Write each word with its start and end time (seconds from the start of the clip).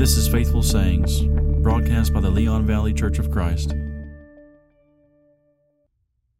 This 0.00 0.16
is 0.16 0.28
Faithful 0.28 0.62
Sayings, 0.62 1.20
broadcast 1.60 2.14
by 2.14 2.20
the 2.20 2.30
Leon 2.30 2.64
Valley 2.64 2.94
Church 2.94 3.18
of 3.18 3.30
Christ. 3.30 3.74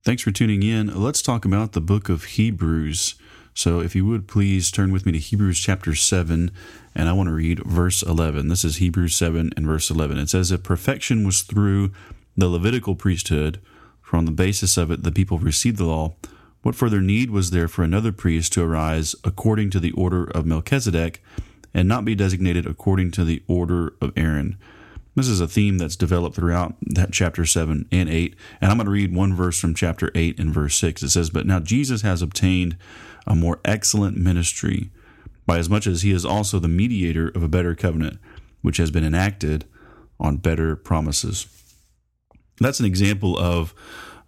Thanks 0.03 0.23
for 0.23 0.31
tuning 0.31 0.63
in. 0.63 0.87
Let's 0.99 1.21
talk 1.21 1.45
about 1.45 1.73
the 1.73 1.83
book 1.83 2.09
of 2.09 2.25
Hebrews. 2.25 3.17
So, 3.53 3.81
if 3.81 3.95
you 3.95 4.07
would 4.07 4.27
please 4.27 4.71
turn 4.71 4.93
with 4.93 5.04
me 5.04 5.12
to 5.12 5.19
Hebrews 5.19 5.61
chapter 5.61 5.95
7, 5.95 6.51
and 6.95 7.09
I 7.11 7.12
want 7.12 7.27
to 7.29 7.35
read 7.35 7.62
verse 7.67 8.03
11. 8.03 8.49
This 8.49 8.65
is 8.65 8.77
Hebrews 8.77 9.15
7 9.15 9.52
and 9.54 9.66
verse 9.66 9.90
11. 9.90 10.16
It 10.16 10.30
says, 10.30 10.50
If 10.50 10.62
perfection 10.62 11.27
was 11.27 11.42
through 11.42 11.92
the 12.34 12.48
Levitical 12.48 12.95
priesthood, 12.95 13.61
for 14.00 14.16
on 14.16 14.24
the 14.24 14.30
basis 14.30 14.79
of 14.79 14.90
it 14.90 15.02
the 15.02 15.12
people 15.12 15.38
received 15.38 15.77
the 15.77 15.84
law, 15.84 16.14
what 16.62 16.74
further 16.74 17.02
need 17.02 17.29
was 17.29 17.50
there 17.50 17.68
for 17.68 17.82
another 17.82 18.11
priest 18.11 18.54
to 18.54 18.62
arise 18.62 19.14
according 19.22 19.68
to 19.68 19.80
the 19.80 19.92
order 19.92 20.24
of 20.24 20.46
Melchizedek 20.46 21.22
and 21.73 21.89
not 21.89 22.05
be 22.05 22.14
designated 22.14 22.66
according 22.66 23.11
to 23.12 23.25
the 23.25 23.43
order 23.46 23.95
of 24.00 24.12
Aaron? 24.16 24.57
This 25.16 25.29
is 25.29 25.41
a 25.41 25.48
theme 25.48 25.79
that's 25.79 25.96
developed 25.96 26.37
throughout 26.37 26.77
that 26.83 27.12
chapter 27.12 27.45
7 27.45 27.87
and 27.91 28.09
8. 28.09 28.37
And 28.60 28.70
I'm 28.70 28.77
going 28.77 28.87
to 28.87 28.93
read 28.93 29.15
one 29.15 29.34
verse 29.34 29.59
from 29.59 29.74
chapter 29.74 30.10
8 30.15 30.38
and 30.38 30.55
verse 30.55 30.77
6. 30.77 31.02
It 31.02 31.10
says, 31.10 31.30
But 31.30 31.46
now 31.46 31.60
Jesus 31.60 32.02
has 32.02 32.23
obtained 32.23 32.77
a 33.27 33.34
more 33.34 33.60
excellent 33.65 34.16
ministry, 34.16 34.91
by 35.46 35.59
as 35.59 35.69
much 35.69 35.87
as 35.87 36.02
he 36.02 36.12
is 36.12 36.24
also 36.24 36.59
the 36.59 36.69
mediator 36.69 37.29
of 37.29 37.43
a 37.43 37.48
better 37.48 37.74
covenant, 37.74 38.18
which 38.62 38.77
has 38.77 38.91
been 38.91 39.05
enacted 39.05 39.65
on 40.21 40.37
better 40.37 40.77
promises. 40.77 41.46
That's 42.60 42.79
an 42.79 42.87
example 42.87 43.37
of 43.38 43.74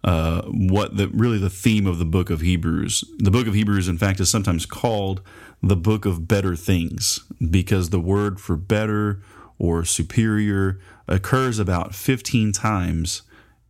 uh, 0.03 0.41
what 0.43 0.97
the 0.97 1.07
really 1.09 1.37
the 1.37 1.49
theme 1.49 1.87
of 1.87 1.97
the 1.97 2.05
book 2.05 2.29
of 2.29 2.41
Hebrews. 2.41 3.03
The 3.19 3.31
book 3.31 3.47
of 3.47 3.53
Hebrews, 3.53 3.87
in 3.87 3.97
fact, 3.97 4.19
is 4.19 4.29
sometimes 4.29 4.65
called 4.65 5.21
the 5.61 5.77
book 5.77 6.05
of 6.05 6.27
better 6.27 6.55
things 6.55 7.21
because 7.49 7.89
the 7.89 7.99
word 7.99 8.39
for 8.39 8.57
better 8.57 9.21
or 9.57 9.85
superior 9.85 10.79
occurs 11.07 11.57
about 11.57 11.95
15 11.95 12.51
times 12.51 13.21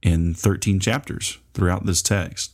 in 0.01 0.33
13 0.33 0.79
chapters 0.79 1.37
throughout 1.53 1.85
this 1.85 2.01
text. 2.01 2.53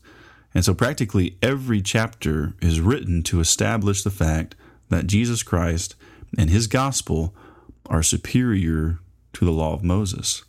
And 0.53 0.66
so, 0.66 0.73
practically 0.73 1.38
every 1.42 1.81
chapter 1.81 2.56
is 2.62 2.81
written 2.81 3.23
to 3.23 3.40
establish 3.40 4.03
the 4.03 4.09
fact 4.09 4.56
that 4.90 5.08
Jesus 5.08 5.44
Christ 5.44 5.96
and 6.38 6.50
his 6.50 6.68
gospel 6.68 7.34
are 7.86 8.03
superior 8.03 9.00
to 9.34 9.46
the 9.46 9.52
law 9.52 9.73
of 9.73 9.84
Moses. 9.84 10.44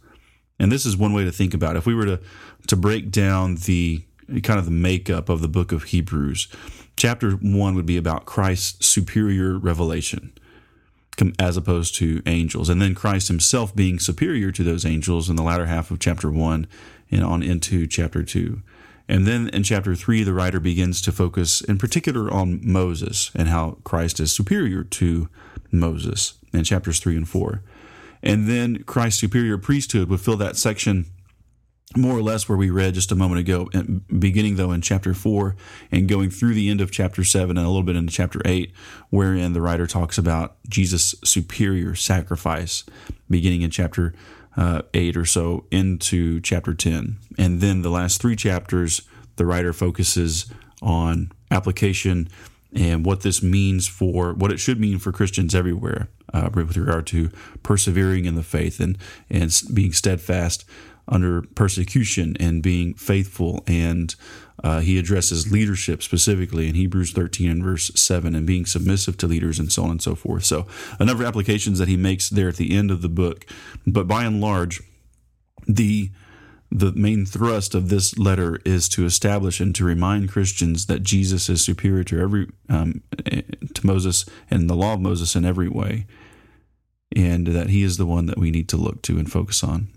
And 0.61 0.71
this 0.71 0.85
is 0.87 0.97
one 0.97 1.15
way 1.15 1.25
to 1.25 1.33
think 1.33 1.55
about 1.55 1.75
it. 1.75 1.79
If 1.79 1.87
we 1.87 1.95
were 1.95 2.05
to, 2.05 2.21
to 2.69 2.77
break 2.77 3.11
down 3.11 3.57
the 3.57 4.05
kind 4.43 4.59
of 4.59 4.67
the 4.67 4.71
makeup 4.71 5.29
of 5.29 5.41
the 5.41 5.49
book 5.49 5.73
of 5.73 5.85
Hebrews, 5.85 6.47
chapter 6.97 7.33
one 7.33 7.75
would 7.75 7.87
be 7.87 7.97
about 7.97 8.27
Christ's 8.27 8.87
superior 8.87 9.59
revelation 9.59 10.33
as 11.39 11.57
opposed 11.57 11.95
to 11.97 12.23
angels. 12.27 12.69
And 12.69 12.81
then 12.81 12.95
Christ 12.95 13.29
himself 13.29 13.75
being 13.75 13.99
superior 13.99 14.53
to 14.53 14.63
those 14.63 14.85
angels 14.85 15.29
in 15.29 15.37
the 15.37 15.43
latter 15.43 15.67
half 15.67 15.91
of 15.91 15.99
chapter 15.99 16.31
1 16.31 16.67
and 17.11 17.25
on 17.25 17.43
into 17.43 17.87
chapter 17.87 18.23
2. 18.23 18.63
And 19.09 19.27
then 19.27 19.49
in 19.49 19.63
chapter 19.63 19.95
3, 19.95 20.23
the 20.23 20.33
writer 20.33 20.61
begins 20.61 21.03
to 21.03 21.13
focus 21.13 21.63
in 21.63 21.79
particular 21.79 22.31
on 22.31 22.61
Moses 22.63 23.31
and 23.35 23.49
how 23.49 23.79
Christ 23.83 24.21
is 24.21 24.35
superior 24.35 24.85
to 24.85 25.29
Moses 25.73 26.35
in 26.53 26.65
chapters 26.65 27.01
3 27.01 27.17
and 27.17 27.29
4. 27.29 27.63
And 28.23 28.49
then 28.49 28.83
Christ's 28.85 29.21
superior 29.21 29.59
priesthood 29.59 30.09
would 30.09 30.21
fill 30.21 30.37
that 30.37 30.57
section 30.57 31.07
more 31.97 32.17
or 32.17 32.23
less 32.23 32.49
where 32.49 32.59
we 32.59 32.71
read 32.71 32.95
just 32.95 33.11
a 33.11 33.17
moment 33.17 33.41
ago, 33.41 33.69
beginning 34.17 34.57
though 34.57 34.71
in 34.71 34.81
chapter 34.81 35.13
4 35.13 35.57
and 35.91 36.09
going 36.09 36.31
through 36.31 36.55
the 36.55 36.69
end 36.69 36.81
of 36.81 36.93
chapter 36.93 37.25
7 37.25 37.57
and 37.57 37.67
a 37.67 37.69
little 37.69 37.83
bit 37.83 37.97
into 37.97 38.13
chapter 38.13 38.41
8, 38.45 38.73
wherein 39.11 39.55
the 39.55 39.61
writer 39.61 39.87
talks 39.87 40.17
about 40.17 40.57
Jesus' 40.69 41.17
superior 41.25 41.97
sacrifice, 41.97 42.85
beginning 43.29 43.63
in 43.63 43.71
chapter 43.71 44.15
uh, 44.57 44.83
8 44.95 45.17
or 45.17 45.25
so 45.25 45.67
into 45.73 46.41
chapter 46.41 46.75
10. 46.75 47.19
And 47.39 47.61
then 47.61 47.83
the 47.83 47.91
last 47.91 48.21
three 48.21 48.37
chapters, 48.37 49.03
the 49.35 49.47
writer 49.47 49.73
focuses 49.73 50.47
on 50.81 51.33
application 51.51 52.29
and 52.73 53.05
what 53.05 53.23
this 53.23 53.43
means 53.43 53.89
for 53.89 54.33
what 54.33 54.53
it 54.53 54.59
should 54.59 54.79
mean 54.79 55.01
for 55.01 55.11
Christians 55.11 55.57
everywhere 55.57 56.09
uh, 56.33 56.51
with 56.53 56.77
regard 56.77 57.07
to 57.09 57.31
persevering 57.63 58.25
in 58.25 58.35
the 58.35 58.43
faith 58.43 58.81
and, 58.81 58.99
and 59.29 59.63
being 59.73 59.93
steadfast 59.93 60.65
under 61.09 61.43
persecution 61.43 62.37
and 62.39 62.63
being 62.63 62.95
faithful. 62.95 63.65
And 63.67 64.15
uh, 64.63 64.81
he 64.81 64.99
addresses 64.99 65.51
leadership 65.51 66.03
specifically 66.03 66.69
in 66.69 66.75
Hebrews 66.75 67.13
13 67.13 67.51
and 67.51 67.63
verse 67.63 67.91
7 67.95 68.35
and 68.35 68.47
being 68.47 68.67
submissive 68.67 69.17
to 69.19 69.27
leaders 69.27 69.59
and 69.59 69.73
so 69.73 69.85
on 69.85 69.91
and 69.91 70.03
so 70.03 70.15
forth. 70.15 70.45
So, 70.45 70.67
a 70.99 71.05
number 71.05 71.23
of 71.23 71.29
applications 71.29 71.79
that 71.79 71.89
he 71.89 71.97
makes 71.97 72.29
there 72.29 72.49
at 72.49 72.57
the 72.57 72.77
end 72.77 72.91
of 72.91 73.03
the 73.03 73.09
book. 73.09 73.47
But 73.87 74.07
by 74.07 74.25
and 74.25 74.41
large, 74.41 74.83
the 75.67 76.11
the 76.73 76.93
main 76.93 77.27
thrust 77.27 77.75
of 77.75 77.89
this 77.89 78.17
letter 78.17 78.61
is 78.65 78.89
to 78.91 79.05
establish 79.05 79.61
and 79.61 79.75
to 79.75 79.85
remind 79.85 80.31
Christians 80.31 80.87
that 80.87 81.03
Jesus 81.03 81.49
is 81.49 81.65
superior 81.65 82.05
to 82.05 82.21
every 82.21 82.49
um, 82.69 83.03
to 83.75 83.87
Moses 83.87 84.25
and 84.51 84.71
the 84.71 84.77
law 84.77 84.95
of 84.95 85.01
Moses 85.01 85.35
in 85.35 85.45
every 85.45 85.69
way, 85.69 86.07
and 87.15 87.47
that 87.49 87.71
He 87.71 87.83
is 87.83 87.97
the 87.97 88.07
one 88.07 88.27
that 88.27 88.39
we 88.39 88.51
need 88.51 88.69
to 88.71 88.77
look 88.77 89.03
to 89.03 89.19
and 89.19 89.31
focus 89.31 89.63
on 89.65 89.89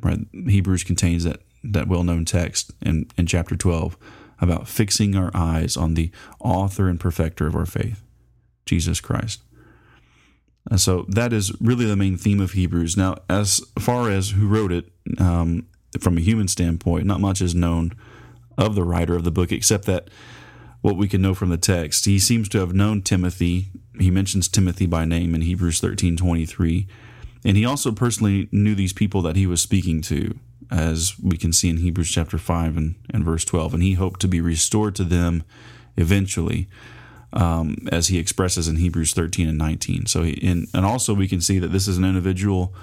right? 0.00 0.18
Hebrews 0.32 0.84
contains 0.84 1.24
that 1.24 1.40
that 1.64 1.88
well-known 1.88 2.24
text 2.24 2.72
in, 2.82 3.06
in 3.16 3.26
chapter 3.26 3.56
12 3.56 3.96
about 4.40 4.68
fixing 4.68 5.16
our 5.16 5.30
eyes 5.34 5.76
on 5.76 5.94
the 5.94 6.10
author 6.38 6.88
and 6.88 7.00
perfecter 7.00 7.48
of 7.48 7.56
our 7.56 7.66
faith, 7.66 8.00
Jesus 8.64 9.00
Christ. 9.00 9.42
And 10.70 10.80
so 10.80 11.04
that 11.08 11.32
is 11.32 11.52
really 11.60 11.84
the 11.84 11.96
main 11.96 12.16
theme 12.16 12.40
of 12.40 12.52
Hebrews. 12.52 12.96
Now, 12.96 13.16
as 13.28 13.60
far 13.76 14.08
as 14.08 14.30
who 14.30 14.46
wrote 14.46 14.70
it, 14.70 14.88
um, 15.18 15.66
from 15.98 16.16
a 16.16 16.20
human 16.20 16.46
standpoint, 16.46 17.06
not 17.06 17.20
much 17.20 17.42
is 17.42 17.56
known 17.56 17.92
of 18.56 18.76
the 18.76 18.84
writer 18.84 19.16
of 19.16 19.24
the 19.24 19.32
book, 19.32 19.50
except 19.50 19.84
that 19.86 20.08
what 20.80 20.96
we 20.96 21.08
can 21.08 21.22
know 21.22 21.34
from 21.34 21.48
the 21.48 21.58
text. 21.58 22.04
He 22.04 22.18
seems 22.18 22.48
to 22.50 22.58
have 22.58 22.72
known 22.72 23.02
Timothy. 23.02 23.70
He 23.98 24.10
mentions 24.10 24.48
Timothy 24.48 24.86
by 24.86 25.04
name 25.04 25.34
in 25.34 25.42
Hebrews 25.42 25.80
13 25.80 26.16
23. 26.16 26.86
And 27.44 27.56
he 27.56 27.64
also 27.64 27.92
personally 27.92 28.48
knew 28.52 28.74
these 28.74 28.92
people 28.92 29.22
that 29.22 29.36
he 29.36 29.46
was 29.46 29.60
speaking 29.60 30.00
to, 30.02 30.38
as 30.70 31.18
we 31.18 31.36
can 31.36 31.52
see 31.52 31.68
in 31.68 31.78
Hebrews 31.78 32.10
chapter 32.10 32.38
5 32.38 32.76
and, 32.76 32.94
and 33.10 33.24
verse 33.24 33.44
12. 33.44 33.74
And 33.74 33.82
he 33.82 33.94
hoped 33.94 34.20
to 34.20 34.28
be 34.28 34.40
restored 34.40 34.94
to 34.96 35.04
them 35.04 35.44
eventually, 35.96 36.68
um, 37.32 37.76
as 37.90 38.08
he 38.08 38.18
expresses 38.18 38.68
in 38.68 38.76
Hebrews 38.76 39.12
13 39.14 39.48
and 39.48 39.58
19. 39.58 40.06
So, 40.06 40.22
he, 40.22 40.40
and, 40.46 40.66
and 40.74 40.84
also 40.84 41.14
we 41.14 41.28
can 41.28 41.40
see 41.40 41.58
that 41.58 41.68
this 41.68 41.88
is 41.88 41.96
an 41.96 42.04
individual 42.04 42.74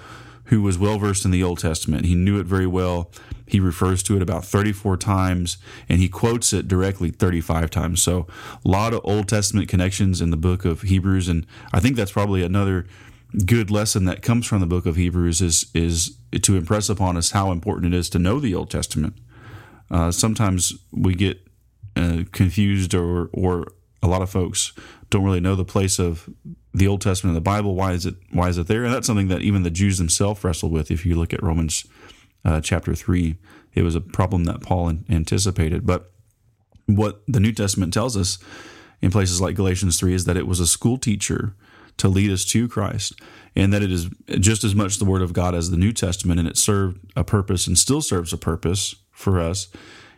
who 0.45 0.61
was 0.61 0.77
well 0.77 0.97
versed 0.99 1.25
in 1.25 1.31
the 1.31 1.43
Old 1.43 1.59
Testament. 1.59 2.05
He 2.05 2.15
knew 2.15 2.39
it 2.39 2.45
very 2.45 2.67
well. 2.67 3.11
He 3.47 3.59
refers 3.59 4.01
to 4.03 4.15
it 4.15 4.21
about 4.21 4.43
34 4.43 4.97
times 4.97 5.57
and 5.87 5.99
he 5.99 6.09
quotes 6.09 6.51
it 6.53 6.67
directly 6.67 7.11
35 7.11 7.69
times. 7.69 8.01
So, 8.01 8.27
a 8.63 8.67
lot 8.67 8.93
of 8.93 9.01
Old 9.03 9.27
Testament 9.27 9.69
connections 9.69 10.21
in 10.21 10.31
the 10.31 10.37
book 10.37 10.65
of 10.65 10.81
Hebrews. 10.81 11.27
And 11.27 11.45
I 11.71 11.79
think 11.79 11.95
that's 11.95 12.11
probably 12.11 12.43
another 12.43 12.87
good 13.45 13.69
lesson 13.69 14.05
that 14.05 14.21
comes 14.21 14.45
from 14.45 14.61
the 14.61 14.65
book 14.65 14.85
of 14.85 14.95
Hebrews 14.95 15.41
is 15.41 15.69
is 15.73 16.17
to 16.41 16.55
impress 16.55 16.89
upon 16.89 17.17
us 17.17 17.31
how 17.31 17.51
important 17.51 17.93
it 17.93 17.97
is 17.97 18.09
to 18.11 18.19
know 18.19 18.39
the 18.39 18.55
Old 18.55 18.69
Testament. 18.69 19.15
Uh, 19.91 20.11
sometimes 20.11 20.73
we 20.91 21.15
get 21.15 21.39
uh, 21.95 22.23
confused, 22.31 22.93
or 22.93 23.29
or 23.33 23.67
a 24.05 24.07
lot 24.07 24.21
of 24.21 24.29
folks 24.29 24.71
don't 25.09 25.23
really 25.23 25.39
know 25.39 25.55
the 25.55 25.65
place 25.65 25.99
of 25.99 26.29
the 26.73 26.87
Old 26.87 27.01
Testament 27.01 27.31
in 27.31 27.35
the 27.35 27.41
Bible. 27.41 27.75
Why 27.75 27.93
is 27.93 28.05
it 28.05 28.15
why 28.31 28.49
is 28.49 28.57
it 28.57 28.67
there? 28.67 28.83
And 28.83 28.93
that's 28.93 29.07
something 29.07 29.29
that 29.29 29.41
even 29.41 29.63
the 29.63 29.69
Jews 29.71 29.97
themselves 29.97 30.43
wrestled 30.43 30.71
with. 30.71 30.91
If 30.91 31.05
you 31.05 31.15
look 31.15 31.33
at 31.33 31.43
Romans 31.43 31.85
uh, 32.43 32.61
chapter 32.61 32.93
three, 32.95 33.37
it 33.73 33.81
was 33.81 33.95
a 33.95 34.01
problem 34.01 34.43
that 34.45 34.61
Paul 34.61 34.93
anticipated. 35.09 35.85
But 35.85 36.11
what 36.85 37.23
the 37.27 37.39
New 37.39 37.51
Testament 37.51 37.93
tells 37.93 38.15
us 38.15 38.37
in 39.01 39.11
places 39.11 39.41
like 39.41 39.55
Galatians 39.55 39.99
three 39.99 40.13
is 40.13 40.25
that 40.25 40.37
it 40.37 40.47
was 40.47 40.59
a 40.59 40.67
school 40.67 40.97
teacher 40.97 41.55
to 41.97 42.09
lead 42.09 42.29
us 42.29 42.43
to 42.45 42.67
Christ, 42.67 43.13
and 43.55 43.71
that 43.73 43.81
it 43.81 43.91
is 43.91 44.09
just 44.39 44.63
as 44.65 44.75
much 44.75 44.97
the 44.97 45.05
Word 45.05 45.21
of 45.21 45.33
God 45.33 45.55
as 45.55 45.71
the 45.71 45.77
New 45.77 45.93
Testament, 45.93 46.39
and 46.39 46.47
it 46.47 46.57
served 46.57 46.99
a 47.15 47.23
purpose 47.23 47.67
and 47.67 47.77
still 47.77 48.01
serves 48.01 48.33
a 48.33 48.37
purpose 48.37 48.95
for 49.11 49.39
us 49.39 49.69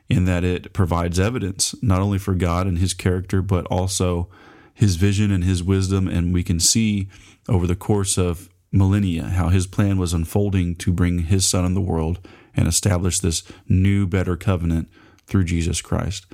in 0.10 0.26
that 0.26 0.44
it 0.44 0.74
provides 0.74 1.20
evidence 1.20 1.76
not 1.82 2.02
only 2.02 2.18
for 2.18 2.34
God 2.34 2.68
and 2.68 2.78
His 2.78 2.94
character, 2.94 3.42
but 3.42 3.66
also 3.68 4.30
His 4.74 4.96
vision 4.96 5.32
and 5.32 5.44
His 5.44 5.64
wisdom. 5.64 6.08
And 6.08 6.34
we 6.34 6.44
can 6.44 6.60
see 6.60 7.10
over 7.50 7.68
the 7.68 7.76
course 7.76 8.18
of 8.18 8.50
millennia 8.72 9.24
how 9.24 9.50
His 9.50 9.68
plan 9.68 9.98
was 9.98 10.14
unfolding 10.14 10.76
to 10.76 10.92
bring 10.92 11.20
His 11.20 11.46
Son 11.46 11.66
in 11.66 11.74
the 11.74 11.82
world 11.82 12.20
and 12.56 12.68
establish 12.68 13.20
this 13.20 13.44
new, 13.68 14.08
better 14.08 14.36
covenant 14.36 14.90
through 15.26 15.44
Jesus 15.44 15.82
Christ. 15.82 16.26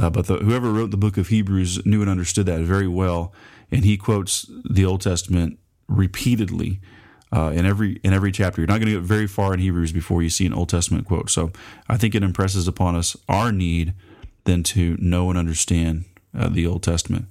Uh, 0.00 0.08
but 0.08 0.26
the, 0.26 0.36
whoever 0.36 0.72
wrote 0.72 0.90
the 0.90 0.96
book 0.96 1.16
of 1.16 1.28
Hebrews 1.28 1.84
knew 1.84 2.00
and 2.00 2.10
understood 2.10 2.46
that 2.46 2.60
very 2.60 2.88
well 2.88 3.32
and 3.70 3.84
he 3.84 3.96
quotes 3.96 4.50
the 4.68 4.84
Old 4.84 5.00
Testament 5.00 5.58
repeatedly 5.88 6.80
uh, 7.32 7.52
in 7.54 7.66
every 7.66 8.00
in 8.02 8.12
every 8.12 8.32
chapter. 8.32 8.60
You're 8.60 8.68
not 8.68 8.80
going 8.80 8.92
to 8.92 9.00
get 9.00 9.02
very 9.02 9.26
far 9.26 9.54
in 9.54 9.60
Hebrews 9.60 9.92
before 9.92 10.22
you 10.22 10.30
see 10.30 10.46
an 10.46 10.54
Old 10.54 10.68
Testament 10.68 11.06
quote. 11.06 11.30
So 11.30 11.52
I 11.88 11.96
think 11.96 12.14
it 12.14 12.22
impresses 12.22 12.66
upon 12.68 12.96
us 12.96 13.16
our 13.28 13.52
need 13.52 13.94
then 14.44 14.62
to 14.62 14.96
know 14.98 15.28
and 15.30 15.38
understand 15.38 16.04
uh, 16.36 16.48
the 16.48 16.66
Old 16.66 16.82
Testament. 16.82 17.26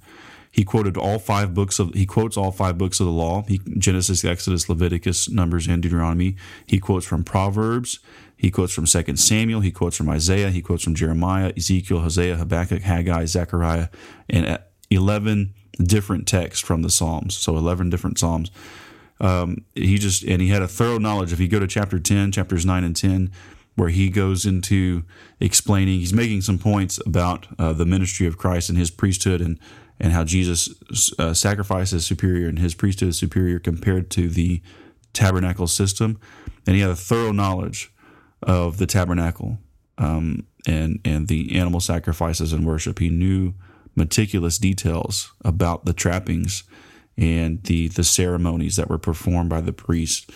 He 0.52 0.64
quoted 0.64 0.96
all 0.96 1.18
five 1.18 1.54
books 1.54 1.78
of 1.78 1.94
he 1.94 2.06
quotes 2.06 2.36
all 2.36 2.50
five 2.50 2.76
books 2.76 2.98
of 2.98 3.06
the 3.06 3.12
law. 3.12 3.44
He, 3.46 3.60
Genesis, 3.78 4.24
Exodus, 4.24 4.68
Leviticus, 4.68 5.28
Numbers, 5.28 5.68
and 5.68 5.82
Deuteronomy. 5.82 6.36
He 6.66 6.78
quotes 6.78 7.06
from 7.06 7.22
Proverbs. 7.22 8.00
He 8.36 8.50
quotes 8.50 8.72
from 8.72 8.86
Second 8.86 9.18
Samuel. 9.18 9.60
He 9.60 9.70
quotes 9.70 9.96
from 9.96 10.08
Isaiah. 10.08 10.50
He 10.50 10.62
quotes 10.62 10.82
from 10.82 10.94
Jeremiah, 10.94 11.52
Ezekiel, 11.56 12.00
Hosea, 12.00 12.36
Habakkuk, 12.36 12.82
Haggai, 12.82 13.26
Zechariah, 13.26 13.88
and 14.28 14.58
eleven 14.90 15.54
different 15.78 16.26
texts 16.26 16.66
from 16.66 16.82
the 16.82 16.90
Psalms. 16.90 17.36
So 17.36 17.56
eleven 17.56 17.90
different 17.90 18.18
Psalms. 18.18 18.50
Um, 19.20 19.64
he 19.74 19.98
just 19.98 20.22
and 20.22 20.40
he 20.40 20.48
had 20.48 20.62
a 20.62 20.68
thorough 20.68 20.98
knowledge. 20.98 21.32
If 21.32 21.40
you 21.40 21.48
go 21.48 21.60
to 21.60 21.66
chapter 21.66 21.98
ten, 21.98 22.32
chapters 22.32 22.64
nine 22.64 22.84
and 22.84 22.96
ten, 22.96 23.30
where 23.76 23.90
he 23.90 24.08
goes 24.08 24.46
into 24.46 25.04
explaining, 25.40 26.00
he's 26.00 26.12
making 26.12 26.42
some 26.42 26.58
points 26.58 26.98
about 27.04 27.46
uh, 27.58 27.72
the 27.72 27.86
ministry 27.86 28.26
of 28.26 28.38
Christ 28.38 28.68
and 28.68 28.78
his 28.78 28.90
priesthood 28.90 29.40
and 29.40 29.58
and 29.98 30.12
how 30.12 30.24
Jesus' 30.24 31.12
uh, 31.18 31.34
sacrifice 31.34 31.92
is 31.92 32.06
superior 32.06 32.48
and 32.48 32.58
his 32.58 32.74
priesthood 32.74 33.10
is 33.10 33.18
superior 33.18 33.58
compared 33.58 34.10
to 34.12 34.28
the 34.28 34.62
tabernacle 35.12 35.66
system. 35.66 36.18
And 36.66 36.74
he 36.74 36.82
had 36.82 36.90
a 36.90 36.96
thorough 36.96 37.32
knowledge 37.32 37.92
of 38.42 38.78
the 38.78 38.86
tabernacle 38.86 39.58
um, 39.98 40.46
and 40.66 41.00
and 41.04 41.28
the 41.28 41.58
animal 41.58 41.80
sacrifices 41.80 42.52
and 42.54 42.66
worship. 42.66 42.98
He 42.98 43.10
knew 43.10 43.54
meticulous 43.94 44.58
details 44.58 45.32
about 45.44 45.84
the 45.84 45.92
trappings 45.92 46.64
and 47.20 47.62
the 47.64 47.88
the 47.88 48.02
ceremonies 48.02 48.76
that 48.76 48.88
were 48.88 48.98
performed 48.98 49.50
by 49.50 49.60
the 49.60 49.72
priest. 49.72 50.30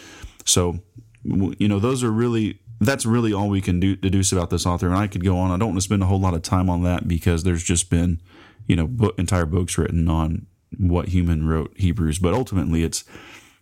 So, 0.45 0.81
you 1.25 1.67
know, 1.67 1.81
those 1.81 2.05
are 2.05 2.13
really 2.13 2.61
that's 2.81 3.07
really 3.07 3.33
all 3.33 3.49
we 3.49 3.63
can 3.63 3.81
do 3.81 3.97
deduce 3.97 4.31
about 4.31 4.51
this 4.51 4.67
author. 4.67 4.87
And 4.87 4.97
I 4.97 5.07
could 5.07 5.25
go 5.25 5.39
on. 5.39 5.51
I 5.51 5.57
don't 5.57 5.71
want 5.71 5.79
to 5.79 5.85
spend 5.85 6.03
a 6.03 6.07
whole 6.07 6.21
lot 6.21 6.35
of 6.35 6.43
time 6.43 6.69
on 6.69 6.83
that 6.83 7.09
because 7.09 7.43
there's 7.43 7.65
just 7.65 7.91
been 7.91 8.21
you 8.67 8.77
know 8.77 8.87
book, 8.87 9.19
entire 9.19 9.47
books 9.47 9.79
written 9.79 10.09
on 10.09 10.47
what 10.79 11.09
human 11.09 11.49
wrote 11.49 11.73
Hebrews, 11.77 12.19
but 12.19 12.35
ultimately 12.35 12.85
it's 12.85 13.05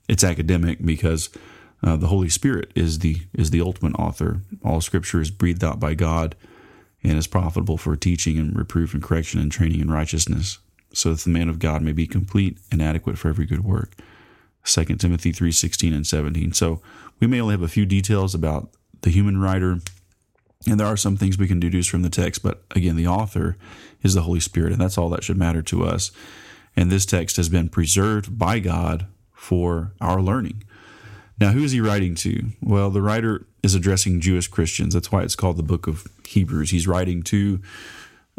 it's 0.08 0.24
academic 0.24 0.84
because 0.84 1.30
uh, 1.84 1.96
the 1.96 2.08
Holy 2.08 2.28
Spirit 2.28 2.72
is 2.74 2.98
the 2.98 3.22
is 3.34 3.50
the 3.50 3.60
ultimate 3.60 3.94
author. 3.98 4.42
All 4.64 4.80
Scripture 4.80 5.20
is 5.20 5.30
breathed 5.30 5.62
out 5.62 5.78
by 5.78 5.94
God 5.94 6.34
and 7.04 7.18
is 7.18 7.26
profitable 7.26 7.76
for 7.76 7.96
teaching 7.96 8.38
and 8.38 8.56
reproof 8.56 8.94
and 8.94 9.02
correction 9.02 9.40
and 9.40 9.50
training 9.50 9.80
in 9.80 9.90
righteousness, 9.90 10.58
so 10.92 11.10
that 11.10 11.20
the 11.20 11.30
man 11.30 11.48
of 11.48 11.58
God 11.58 11.82
may 11.82 11.92
be 11.92 12.06
complete 12.06 12.58
and 12.70 12.82
adequate 12.82 13.18
for 13.18 13.28
every 13.28 13.46
good 13.46 13.64
work. 13.64 13.94
2 14.64 14.98
Timothy 14.98 15.32
3:16 15.32 15.92
and 15.92 16.06
17. 16.06 16.52
So 16.52 16.80
we 17.20 17.26
may 17.26 17.40
only 17.40 17.54
have 17.54 17.62
a 17.62 17.68
few 17.68 17.86
details 17.86 18.34
about 18.34 18.70
the 19.02 19.10
human 19.10 19.40
writer 19.40 19.80
and 20.66 20.78
there 20.78 20.86
are 20.86 20.96
some 20.96 21.16
things 21.16 21.38
we 21.38 21.48
can 21.48 21.60
deduce 21.60 21.88
from 21.88 22.02
the 22.02 22.10
text, 22.10 22.42
but 22.42 22.62
again, 22.70 22.96
the 22.96 23.06
author 23.06 23.56
is 24.02 24.14
the 24.14 24.22
Holy 24.22 24.40
Spirit, 24.40 24.72
and 24.72 24.80
that's 24.80 24.96
all 24.96 25.08
that 25.10 25.24
should 25.24 25.36
matter 25.36 25.62
to 25.62 25.84
us. 25.84 26.12
And 26.76 26.90
this 26.90 27.04
text 27.04 27.36
has 27.36 27.48
been 27.48 27.68
preserved 27.68 28.38
by 28.38 28.60
God 28.60 29.06
for 29.32 29.92
our 30.00 30.22
learning. 30.22 30.64
Now, 31.40 31.50
who 31.50 31.64
is 31.64 31.72
he 31.72 31.80
writing 31.80 32.14
to? 32.16 32.50
Well, 32.62 32.90
the 32.90 33.02
writer 33.02 33.46
is 33.62 33.74
addressing 33.74 34.20
Jewish 34.20 34.46
Christians. 34.46 34.94
That's 34.94 35.10
why 35.10 35.22
it's 35.22 35.34
called 35.34 35.56
the 35.56 35.62
book 35.64 35.86
of 35.86 36.06
Hebrews. 36.26 36.70
He's 36.70 36.86
writing 36.86 37.22
to 37.24 37.60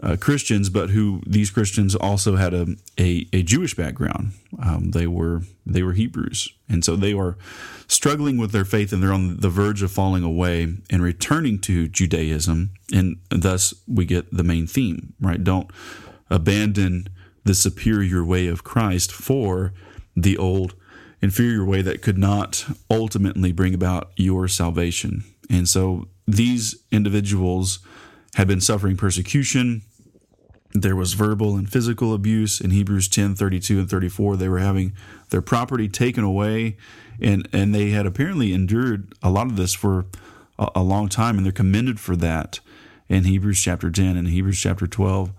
uh, 0.01 0.17
Christians, 0.19 0.69
but 0.69 0.89
who 0.89 1.21
these 1.27 1.51
Christians 1.51 1.95
also 1.95 2.35
had 2.35 2.53
a 2.53 2.67
a, 2.99 3.27
a 3.31 3.43
Jewish 3.43 3.75
background. 3.75 4.31
Um, 4.61 4.91
they 4.91 5.07
were 5.07 5.43
they 5.65 5.83
were 5.83 5.93
Hebrews, 5.93 6.49
and 6.67 6.83
so 6.83 6.95
they 6.95 7.13
are 7.13 7.37
struggling 7.87 8.37
with 8.37 8.51
their 8.51 8.65
faith, 8.65 8.91
and 8.91 9.03
they're 9.03 9.13
on 9.13 9.37
the 9.37 9.49
verge 9.49 9.83
of 9.83 9.91
falling 9.91 10.23
away 10.23 10.75
and 10.89 11.03
returning 11.03 11.59
to 11.59 11.87
Judaism, 11.87 12.71
and 12.91 13.17
thus 13.29 13.73
we 13.87 14.05
get 14.05 14.33
the 14.35 14.43
main 14.43 14.65
theme. 14.65 15.13
Right? 15.19 15.43
Don't 15.43 15.69
abandon 16.29 17.07
the 17.43 17.53
superior 17.53 18.23
way 18.23 18.47
of 18.47 18.63
Christ 18.63 19.11
for 19.11 19.73
the 20.15 20.37
old 20.37 20.73
inferior 21.21 21.63
way 21.63 21.81
that 21.81 22.01
could 22.01 22.17
not 22.17 22.65
ultimately 22.89 23.51
bring 23.51 23.73
about 23.73 24.11
your 24.15 24.47
salvation. 24.47 25.23
And 25.49 25.67
so 25.69 26.07
these 26.27 26.83
individuals 26.91 27.79
had 28.35 28.47
been 28.47 28.61
suffering 28.61 28.97
persecution. 28.97 29.83
There 30.73 30.95
was 30.95 31.13
verbal 31.13 31.55
and 31.55 31.71
physical 31.71 32.13
abuse 32.13 32.59
in 32.59 32.71
Hebrews 32.71 33.07
10 33.07 33.35
32 33.35 33.79
and 33.79 33.89
34. 33.89 34.37
They 34.37 34.49
were 34.49 34.59
having 34.59 34.93
their 35.29 35.41
property 35.41 35.87
taken 35.87 36.23
away, 36.23 36.77
and, 37.21 37.47
and 37.53 37.73
they 37.73 37.91
had 37.91 38.05
apparently 38.05 38.53
endured 38.53 39.13
a 39.21 39.29
lot 39.29 39.47
of 39.47 39.55
this 39.55 39.73
for 39.73 40.05
a, 40.57 40.69
a 40.75 40.83
long 40.83 41.09
time, 41.09 41.37
and 41.37 41.45
they're 41.45 41.53
commended 41.53 41.99
for 41.99 42.15
that 42.15 42.59
in 43.07 43.25
Hebrews 43.25 43.61
chapter 43.61 43.91
10 43.91 44.17
and 44.17 44.27
Hebrews 44.27 44.59
chapter 44.59 44.87
12. 44.87 45.31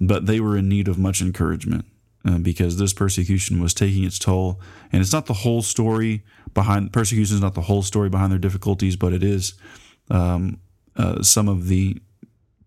But 0.00 0.26
they 0.26 0.40
were 0.40 0.56
in 0.56 0.68
need 0.68 0.88
of 0.88 0.98
much 0.98 1.22
encouragement. 1.22 1.84
Uh, 2.24 2.38
because 2.38 2.76
this 2.76 2.92
persecution 2.92 3.60
was 3.60 3.74
taking 3.74 4.04
its 4.04 4.16
toll. 4.16 4.60
And 4.92 5.02
it's 5.02 5.12
not 5.12 5.26
the 5.26 5.32
whole 5.32 5.60
story 5.60 6.22
behind 6.54 6.92
persecution 6.92 7.34
is 7.34 7.42
not 7.42 7.54
the 7.54 7.62
whole 7.62 7.82
story 7.82 8.08
behind 8.08 8.30
their 8.30 8.38
difficulties, 8.38 8.94
but 8.94 9.12
it 9.12 9.24
is 9.24 9.54
um, 10.08 10.60
uh, 10.94 11.20
some 11.22 11.48
of 11.48 11.66
the 11.66 12.00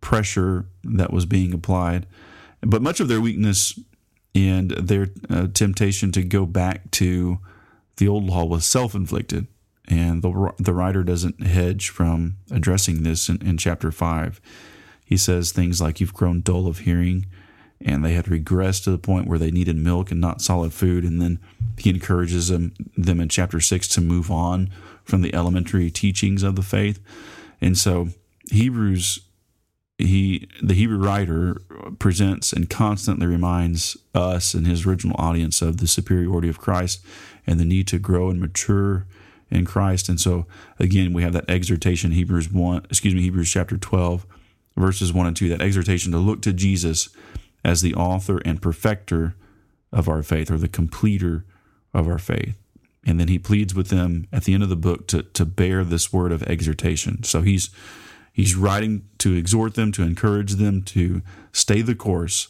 pressure 0.05 0.67
that 0.83 1.11
was 1.11 1.25
being 1.25 1.51
applied. 1.51 2.05
But 2.61 2.83
much 2.83 2.99
of 2.99 3.07
their 3.07 3.19
weakness 3.19 3.77
and 4.35 4.69
their 4.69 5.07
uh, 5.31 5.47
temptation 5.51 6.11
to 6.11 6.21
go 6.21 6.45
back 6.45 6.91
to 6.91 7.39
the 7.97 8.07
old 8.07 8.25
law 8.25 8.45
was 8.45 8.65
self 8.65 8.93
inflicted. 8.93 9.47
And 9.87 10.21
the, 10.21 10.53
the 10.59 10.73
writer 10.73 11.03
doesn't 11.03 11.41
hedge 11.41 11.89
from 11.89 12.37
addressing 12.51 13.01
this 13.01 13.29
in, 13.29 13.41
in 13.41 13.57
chapter 13.57 13.91
5. 13.91 14.39
He 15.03 15.17
says 15.17 15.51
things 15.51 15.81
like, 15.81 15.99
You've 15.99 16.13
grown 16.13 16.41
dull 16.41 16.67
of 16.67 16.79
hearing, 16.79 17.25
and 17.81 18.05
they 18.05 18.13
had 18.13 18.25
regressed 18.25 18.83
to 18.83 18.91
the 18.91 18.99
point 18.99 19.27
where 19.27 19.39
they 19.39 19.49
needed 19.49 19.75
milk 19.75 20.11
and 20.11 20.21
not 20.21 20.39
solid 20.39 20.71
food. 20.71 21.03
And 21.03 21.19
then 21.19 21.39
he 21.77 21.89
encourages 21.89 22.49
them, 22.49 22.75
them 22.95 23.19
in 23.19 23.29
chapter 23.29 23.59
6 23.59 23.87
to 23.87 24.01
move 24.01 24.29
on 24.29 24.69
from 25.03 25.23
the 25.23 25.33
elementary 25.33 25.89
teachings 25.89 26.43
of 26.43 26.55
the 26.55 26.63
faith. 26.63 26.99
And 27.59 27.75
so 27.75 28.09
Hebrews 28.51 29.21
he 29.97 30.47
the 30.61 30.73
Hebrew 30.73 30.97
writer 30.97 31.61
presents 31.99 32.51
and 32.51 32.69
constantly 32.69 33.27
reminds 33.27 33.97
us 34.13 34.53
and 34.53 34.67
his 34.67 34.85
original 34.85 35.15
audience 35.17 35.61
of 35.61 35.77
the 35.77 35.87
superiority 35.87 36.49
of 36.49 36.59
Christ 36.59 37.05
and 37.47 37.59
the 37.59 37.65
need 37.65 37.87
to 37.87 37.99
grow 37.99 38.29
and 38.29 38.39
mature 38.39 39.07
in 39.49 39.65
Christ. 39.65 40.09
And 40.09 40.19
so 40.19 40.47
again, 40.79 41.13
we 41.13 41.23
have 41.23 41.33
that 41.33 41.49
exhortation 41.49 42.11
Hebrews 42.11 42.51
1, 42.51 42.85
excuse 42.89 43.15
me, 43.15 43.21
Hebrews 43.21 43.51
chapter 43.51 43.77
12 43.77 44.25
verses 44.75 45.13
1 45.13 45.27
and 45.27 45.35
2, 45.35 45.49
that 45.49 45.61
exhortation 45.61 46.11
to 46.11 46.17
look 46.17 46.41
to 46.41 46.51
Jesus 46.51 47.09
as 47.63 47.81
the 47.81 47.95
author 47.95 48.41
and 48.43 48.61
perfecter 48.61 49.35
of 49.91 50.09
our 50.09 50.21
faith 50.21 50.51
or 50.51 50.57
the 50.57 50.67
completer 50.67 51.45
of 51.93 52.07
our 52.07 52.17
faith. 52.17 52.57
And 53.05 53.19
then 53.19 53.27
he 53.27 53.39
pleads 53.39 53.73
with 53.73 53.89
them 53.89 54.27
at 54.33 54.43
the 54.43 54.53
end 54.53 54.63
of 54.63 54.69
the 54.69 54.75
book 54.75 55.07
to 55.07 55.23
to 55.23 55.45
bear 55.45 55.83
this 55.83 56.11
word 56.11 56.31
of 56.31 56.43
exhortation. 56.43 57.23
So 57.23 57.41
he's 57.41 57.69
He's 58.35 58.53
writing 58.53 59.07
to 59.19 59.33
exhort 59.33 59.75
them, 59.75 59.93
to 59.93 60.03
encourage 60.03 60.55
them 60.55 60.81
to 60.81 61.21
stay 61.53 61.81
the 61.81 61.95
course. 61.95 62.49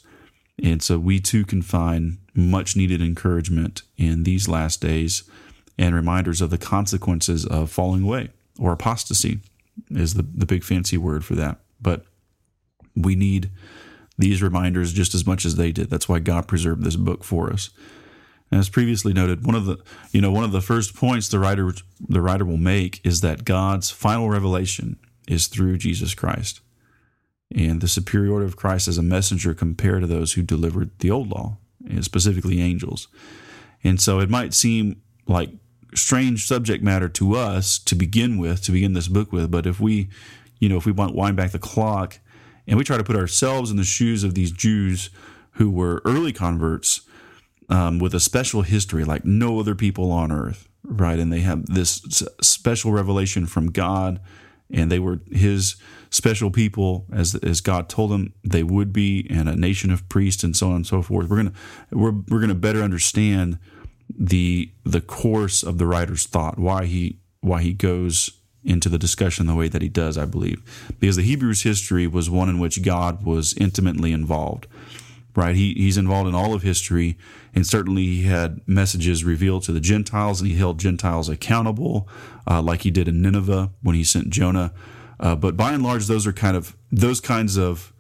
And 0.62 0.82
so 0.82 0.98
we 0.98 1.20
too 1.20 1.46
can 1.46 1.62
find 1.62 2.18
much 2.34 2.76
needed 2.76 3.04
encouragement 3.04 3.84
in 3.96 4.24
these 4.24 4.48
last 4.48 4.82
days 4.82 5.30
and 5.78 5.94
reminders 5.94 6.42
of 6.42 6.50
the 6.50 6.58
consequences 6.58 7.46
of 7.46 7.70
falling 7.70 8.02
away 8.02 8.30
or 8.58 8.72
apostasy 8.72 9.42
is 9.92 10.16
the, 10.16 10.24
the 10.24 10.48
big 10.48 10.64
fancy 10.64 10.98
word 10.98 11.24
for 11.24 11.36
that. 11.36 11.60
But 11.80 12.04
we 12.96 13.16
need 13.16 13.52
these 14.18 14.42
reminders 14.42 14.92
just 14.92 15.14
as 15.14 15.28
much 15.28 15.46
as 15.46 15.56
they 15.56 15.72
did. 15.72 15.92
That's 15.92 16.10
why 16.10 16.18
God 16.18 16.48
preserved 16.48 16.84
this 16.84 16.96
book 16.96 17.24
for 17.24 17.54
us. 17.54 17.70
As 18.52 18.70
previously 18.70 19.14
noted, 19.14 19.46
one 19.46 19.54
of 19.54 19.66
the 19.66 19.78
you 20.12 20.22
know 20.22 20.32
one 20.32 20.44
of 20.44 20.52
the 20.52 20.62
first 20.62 20.96
points 20.96 21.28
the 21.28 21.40
writer 21.40 21.74
the 22.00 22.22
writer 22.22 22.46
will 22.46 22.58
make 22.58 23.02
is 23.04 23.22
that 23.22 23.46
God's 23.46 23.92
final 23.92 24.30
revelation 24.30 24.98
is 25.28 25.48
through 25.48 25.78
Jesus 25.78 26.14
Christ. 26.14 26.62
And 27.56 27.82
the 27.82 27.88
superiority 27.88 28.46
of 28.46 28.56
Christ 28.56 28.88
as 28.88 28.98
a 28.98 29.04
messenger 29.04 29.54
compared 29.54 30.02
to 30.02 30.08
those 30.08 30.34
who 30.34 30.42
delivered 30.42 30.92
the 31.00 31.12
old 31.12 31.30
law, 31.30 31.58
and 31.88 32.04
specifically 32.04 32.62
angels. 32.62 33.08
And 33.84 34.02
so 34.02 34.20
it 34.20 34.30
might 34.30 34.54
seem 34.54 35.02
like 35.28 35.52
strange 35.94 36.48
subject 36.48 36.84
matter 36.84 37.08
to 37.10 37.36
us 37.36 37.78
to 37.80 37.96
begin 37.96 38.38
with, 38.38 38.64
to 38.64 38.72
begin 38.72 38.94
this 38.94 39.08
book 39.08 39.32
with, 39.32 39.52
but 39.52 39.66
if 39.66 39.80
we, 39.80 40.10
you 40.60 40.68
know, 40.68 40.78
if 40.78 40.86
we 40.86 40.92
want 40.92 41.16
wind 41.16 41.38
back 41.38 41.52
the 41.52 41.60
clock 41.60 42.20
and 42.68 42.78
we 42.78 42.84
try 42.84 42.98
to 42.98 43.04
put 43.04 43.16
ourselves 43.16 43.72
in 43.72 43.78
the 43.78 43.84
shoes 43.84 44.24
of 44.24 44.34
these 44.34 44.52
Jews 44.52 45.10
who 45.52 45.70
were 45.70 46.02
early 46.04 46.34
converts 46.34 47.02
um, 47.70 48.00
with 48.00 48.14
a 48.14 48.20
special 48.20 48.64
history 48.64 49.04
like 49.04 49.26
no 49.26 49.60
other 49.60 49.76
people 49.76 50.12
on 50.12 50.32
earth, 50.32 50.68
right? 50.84 51.20
And 51.20 51.32
they 51.32 51.42
have 51.42 51.66
this 51.68 52.02
special 52.42 52.92
revelation 52.92 53.46
from 53.46 53.72
God 53.72 54.20
and 54.72 54.92
they 54.92 55.00
were 55.00 55.20
his 55.32 55.76
special 56.10 56.50
people 56.50 57.06
as 57.12 57.36
as 57.36 57.62
God 57.62 57.90
told 57.90 58.12
them 58.12 58.34
they 58.44 58.64
would 58.64 58.94
be 58.94 59.28
and 59.30 59.50
a 59.50 59.56
nation 59.56 59.92
of 59.92 60.08
priests 60.10 60.44
and 60.44 60.56
so 60.56 60.70
on 60.70 60.78
and 60.78 60.88
so 60.88 61.02
forth. 61.02 61.30
We're 61.30 61.44
going 61.44 61.52
to 61.52 61.98
we're, 61.98 62.12
we're 62.12 62.40
going 62.40 62.50
to 62.50 62.56
better 62.56 62.82
understand 62.82 63.60
the 64.10 64.72
the 64.84 65.02
course 65.02 65.64
of 65.64 65.78
the 65.78 65.88
writer's 65.88 66.26
thought 66.26 66.58
why 66.60 66.86
he 66.86 67.20
why 67.42 67.62
he 67.62 67.74
goes 67.74 68.30
into 68.64 68.90
the 68.90 68.98
discussion 68.98 69.46
the 69.46 69.56
way 69.56 69.68
that 69.68 69.82
he 69.82 69.90
does 69.90 70.18
I 70.18 70.26
believe. 70.26 70.62
Because 71.00 71.16
the 71.16 71.24
Hebrews 71.24 71.64
history 71.64 72.08
was 72.08 72.30
one 72.30 72.50
in 72.50 72.60
which 72.60 72.82
God 72.82 73.24
was 73.24 73.54
intimately 73.58 74.12
involved 74.12 74.68
right? 75.36 75.56
He, 75.56 75.74
he's 75.74 75.98
involved 75.98 76.28
in 76.28 76.36
all 76.36 76.54
of 76.54 76.62
history, 76.62 77.18
and 77.54 77.66
certainly 77.66 78.04
he 78.04 78.24
had 78.24 78.62
messages 78.68 79.24
revealed 79.24 79.64
to 79.64 79.72
the 79.72 79.80
Gentiles, 79.80 80.42
and 80.42 80.50
he 80.50 80.58
held 80.58 80.80
Gentiles 80.80 81.30
accountable, 81.30 82.08
uh, 82.48 82.62
like 82.62 82.82
he 82.82 82.92
did 82.92 83.08
in 83.08 83.22
Nineveh 83.22 83.72
when 83.82 83.96
he 83.96 84.04
sent 84.04 84.30
Jonah. 84.30 84.74
Uh, 85.20 85.36
but 85.36 85.56
by 85.56 85.74
and 85.74 85.84
large, 85.84 86.08
those 86.08 86.28
are 86.28 86.34
kind 86.34 86.58
of 86.58 86.76
those 86.92 87.22
kinds 87.22 87.58
of 87.58 87.94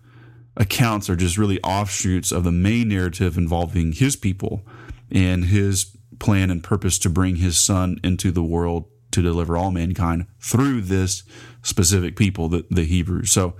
accounts 0.57 1.09
are 1.09 1.15
just 1.15 1.37
really 1.37 1.61
offshoots 1.61 2.31
of 2.31 2.43
the 2.43 2.51
main 2.51 2.89
narrative 2.89 3.37
involving 3.37 3.91
his 3.91 4.15
people 4.15 4.65
and 5.11 5.45
his 5.45 5.97
plan 6.19 6.49
and 6.49 6.63
purpose 6.63 6.97
to 6.99 7.09
bring 7.09 7.37
his 7.37 7.57
son 7.57 7.97
into 8.03 8.31
the 8.31 8.43
world 8.43 8.85
to 9.15 9.21
deliver 9.21 9.57
all 9.57 9.71
mankind 9.71 10.27
through 10.39 10.81
this 10.81 11.23
specific 11.63 12.15
people, 12.15 12.47
the, 12.47 12.65
the 12.69 12.85
Hebrews. 12.85 13.31
So, 13.31 13.55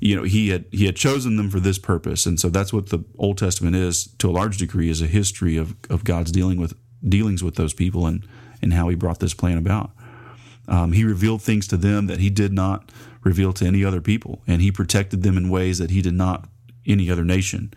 you 0.00 0.14
know, 0.14 0.22
he 0.22 0.50
had 0.50 0.66
he 0.70 0.86
had 0.86 0.96
chosen 0.96 1.36
them 1.36 1.50
for 1.50 1.60
this 1.60 1.78
purpose, 1.78 2.24
and 2.26 2.38
so 2.38 2.48
that's 2.48 2.72
what 2.72 2.90
the 2.90 3.04
Old 3.18 3.38
Testament 3.38 3.74
is 3.74 4.06
to 4.18 4.30
a 4.30 4.32
large 4.32 4.58
degree, 4.58 4.88
is 4.88 5.02
a 5.02 5.06
history 5.06 5.56
of, 5.56 5.74
of 5.90 6.04
God's 6.04 6.30
dealing 6.30 6.60
with 6.60 6.74
dealings 7.06 7.42
with 7.42 7.56
those 7.56 7.74
people 7.74 8.06
and 8.06 8.26
and 8.62 8.72
how 8.72 8.88
He 8.88 8.94
brought 8.94 9.20
this 9.20 9.34
plan 9.34 9.58
about. 9.58 9.90
Um, 10.68 10.92
he 10.92 11.04
revealed 11.04 11.42
things 11.42 11.66
to 11.68 11.76
them 11.76 12.06
that 12.06 12.20
He 12.20 12.30
did 12.30 12.52
not 12.52 12.92
reveal 13.24 13.52
to 13.54 13.64
any 13.66 13.84
other 13.84 14.00
people, 14.00 14.42
and 14.46 14.62
He 14.62 14.70
protected 14.70 15.22
them 15.22 15.36
in 15.36 15.48
ways 15.48 15.78
that 15.78 15.90
He 15.90 16.02
did 16.02 16.14
not 16.14 16.48
any 16.86 17.10
other 17.10 17.24
nation. 17.24 17.72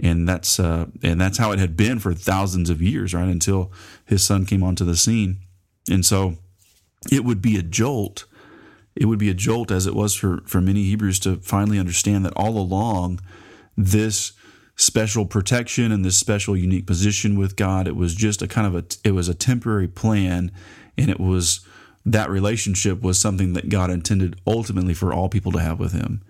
And 0.00 0.28
that's 0.28 0.60
uh, 0.60 0.86
and 1.02 1.20
that's 1.20 1.38
how 1.38 1.50
it 1.50 1.58
had 1.58 1.76
been 1.76 1.98
for 1.98 2.14
thousands 2.14 2.70
of 2.70 2.80
years, 2.80 3.14
right? 3.14 3.28
Until 3.28 3.72
His 4.04 4.24
Son 4.24 4.46
came 4.46 4.62
onto 4.62 4.84
the 4.84 4.96
scene, 4.96 5.38
and 5.90 6.06
so 6.06 6.36
it 7.10 7.24
would 7.24 7.40
be 7.40 7.56
a 7.56 7.62
jolt. 7.62 8.24
It 8.94 9.06
would 9.06 9.18
be 9.18 9.30
a 9.30 9.34
jolt, 9.34 9.70
as 9.70 9.86
it 9.86 9.94
was 9.94 10.14
for, 10.14 10.42
for 10.46 10.60
many 10.60 10.84
Hebrews, 10.84 11.20
to 11.20 11.36
finally 11.36 11.78
understand 11.78 12.24
that 12.24 12.32
all 12.34 12.58
along, 12.58 13.20
this 13.76 14.32
special 14.74 15.26
protection 15.26 15.92
and 15.92 16.04
this 16.04 16.16
special 16.16 16.56
unique 16.56 16.86
position 16.86 17.38
with 17.38 17.56
God, 17.56 17.86
it 17.86 17.96
was 17.96 18.14
just 18.14 18.42
a 18.42 18.48
kind 18.48 18.66
of 18.66 18.74
a, 18.74 18.84
it 19.04 19.12
was 19.12 19.28
a 19.28 19.34
temporary 19.34 19.88
plan, 19.88 20.50
and 20.96 21.10
it 21.10 21.20
was 21.20 21.60
that 22.04 22.30
relationship 22.30 23.02
was 23.02 23.20
something 23.20 23.52
that 23.52 23.68
God 23.68 23.90
intended 23.90 24.40
ultimately 24.46 24.94
for 24.94 25.12
all 25.12 25.28
people 25.28 25.52
to 25.52 25.60
have 25.60 25.78
with 25.78 25.92
Him, 25.92 26.22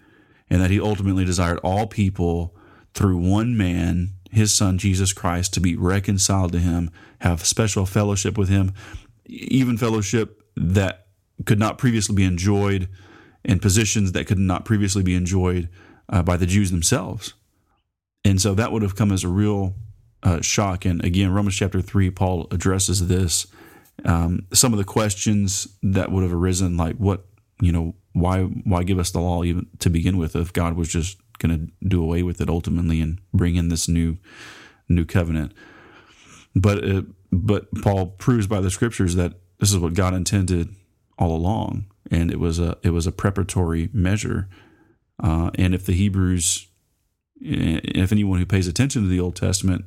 and 0.51 0.61
that 0.61 0.71
He 0.71 0.81
ultimately 0.81 1.25
desired 1.25 1.59
all 1.63 1.87
people 1.87 2.55
through 2.95 3.19
one 3.19 3.57
man, 3.57 4.11
His 4.31 4.53
Son 4.53 4.77
Jesus 4.77 5.13
Christ, 5.13 5.55
to 5.55 5.61
be 5.61 5.77
reconciled 5.77 6.53
to 6.53 6.59
Him, 6.59 6.91
have 7.21 7.47
special 7.47 7.87
fellowship 7.87 8.37
with 8.37 8.49
Him, 8.49 8.73
even 9.27 9.79
fellowship 9.79 10.38
that 10.59 11.07
could 11.47 11.59
not 11.59 11.79
previously 11.79 12.15
be 12.15 12.25
enjoyed 12.25 12.89
and 13.45 13.63
positions 13.63 14.13
that 14.13 14.27
could 14.27 14.39
not 14.39 14.65
previously 14.65 15.03
be 15.03 15.15
enjoyed 15.15 15.69
uh, 16.09 16.23
by 16.23 16.37
the 16.37 16.47
Jews 16.47 16.71
themselves. 16.71 17.35
And 18.25 18.41
so 18.41 18.55
that 18.55 18.73
would 18.73 18.83
have 18.83 18.97
come 18.97 19.13
as 19.13 19.25
a 19.25 19.29
real 19.29 19.75
uh, 20.23 20.41
shock. 20.41 20.85
And 20.85 21.03
again, 21.05 21.33
Romans 21.33 21.57
chapter 21.57 21.81
3, 21.81 22.11
Paul 22.11 22.49
addresses 22.51 23.09
this. 23.09 23.47
Um, 24.05 24.47
some 24.53 24.73
of 24.73 24.79
the 24.79 24.85
questions 24.85 25.69
that 25.83 26.11
would 26.11 26.23
have 26.23 26.33
arisen, 26.33 26.77
like 26.77 26.97
what, 26.97 27.25
you 27.61 27.73
know, 27.73 27.95
why 28.13 28.43
why 28.43 28.83
give 28.83 28.99
us 28.99 29.11
the 29.11 29.21
law 29.21 29.45
even 29.45 29.67
to 29.79 29.91
begin 29.91 30.19
with 30.19 30.35
if 30.35 30.53
God 30.53 30.75
was 30.75 30.89
just 30.89 31.19
going 31.39 31.57
to 31.57 31.87
do 31.87 32.03
away 32.03 32.23
with 32.23 32.41
it 32.41 32.49
ultimately 32.49 33.01
and 33.01 33.21
bring 33.33 33.57
in 33.57 33.69
this 33.69 33.89
new 33.89 34.19
new 34.89 35.05
covenant? 35.05 35.53
But 36.55 36.89
uh, 36.89 37.03
but 37.33 37.73
Paul 37.83 38.07
proves 38.07 38.47
by 38.47 38.61
the 38.61 38.71
scriptures 38.71 39.15
that 39.17 39.35
this 39.59 39.73
is 39.73 39.79
what 39.79 39.95
God 39.95 40.15
intended 40.15 40.75
all 41.19 41.35
along, 41.35 41.87
and 42.11 42.31
it 42.31 42.39
was 42.39 42.59
a 42.59 42.77
it 42.83 42.91
was 42.91 43.07
a 43.07 43.13
preparatory 43.13 43.89
measure. 43.93 44.49
Uh, 45.23 45.51
and 45.57 45.75
if 45.75 45.85
the 45.85 45.93
Hebrews, 45.93 46.69
if 47.41 48.13
anyone 48.13 48.39
who 48.39 48.47
pays 48.47 48.69
attention 48.69 49.03
to 49.03 49.09
the 49.09 49.21
Old 49.21 49.37
Testament, 49.37 49.85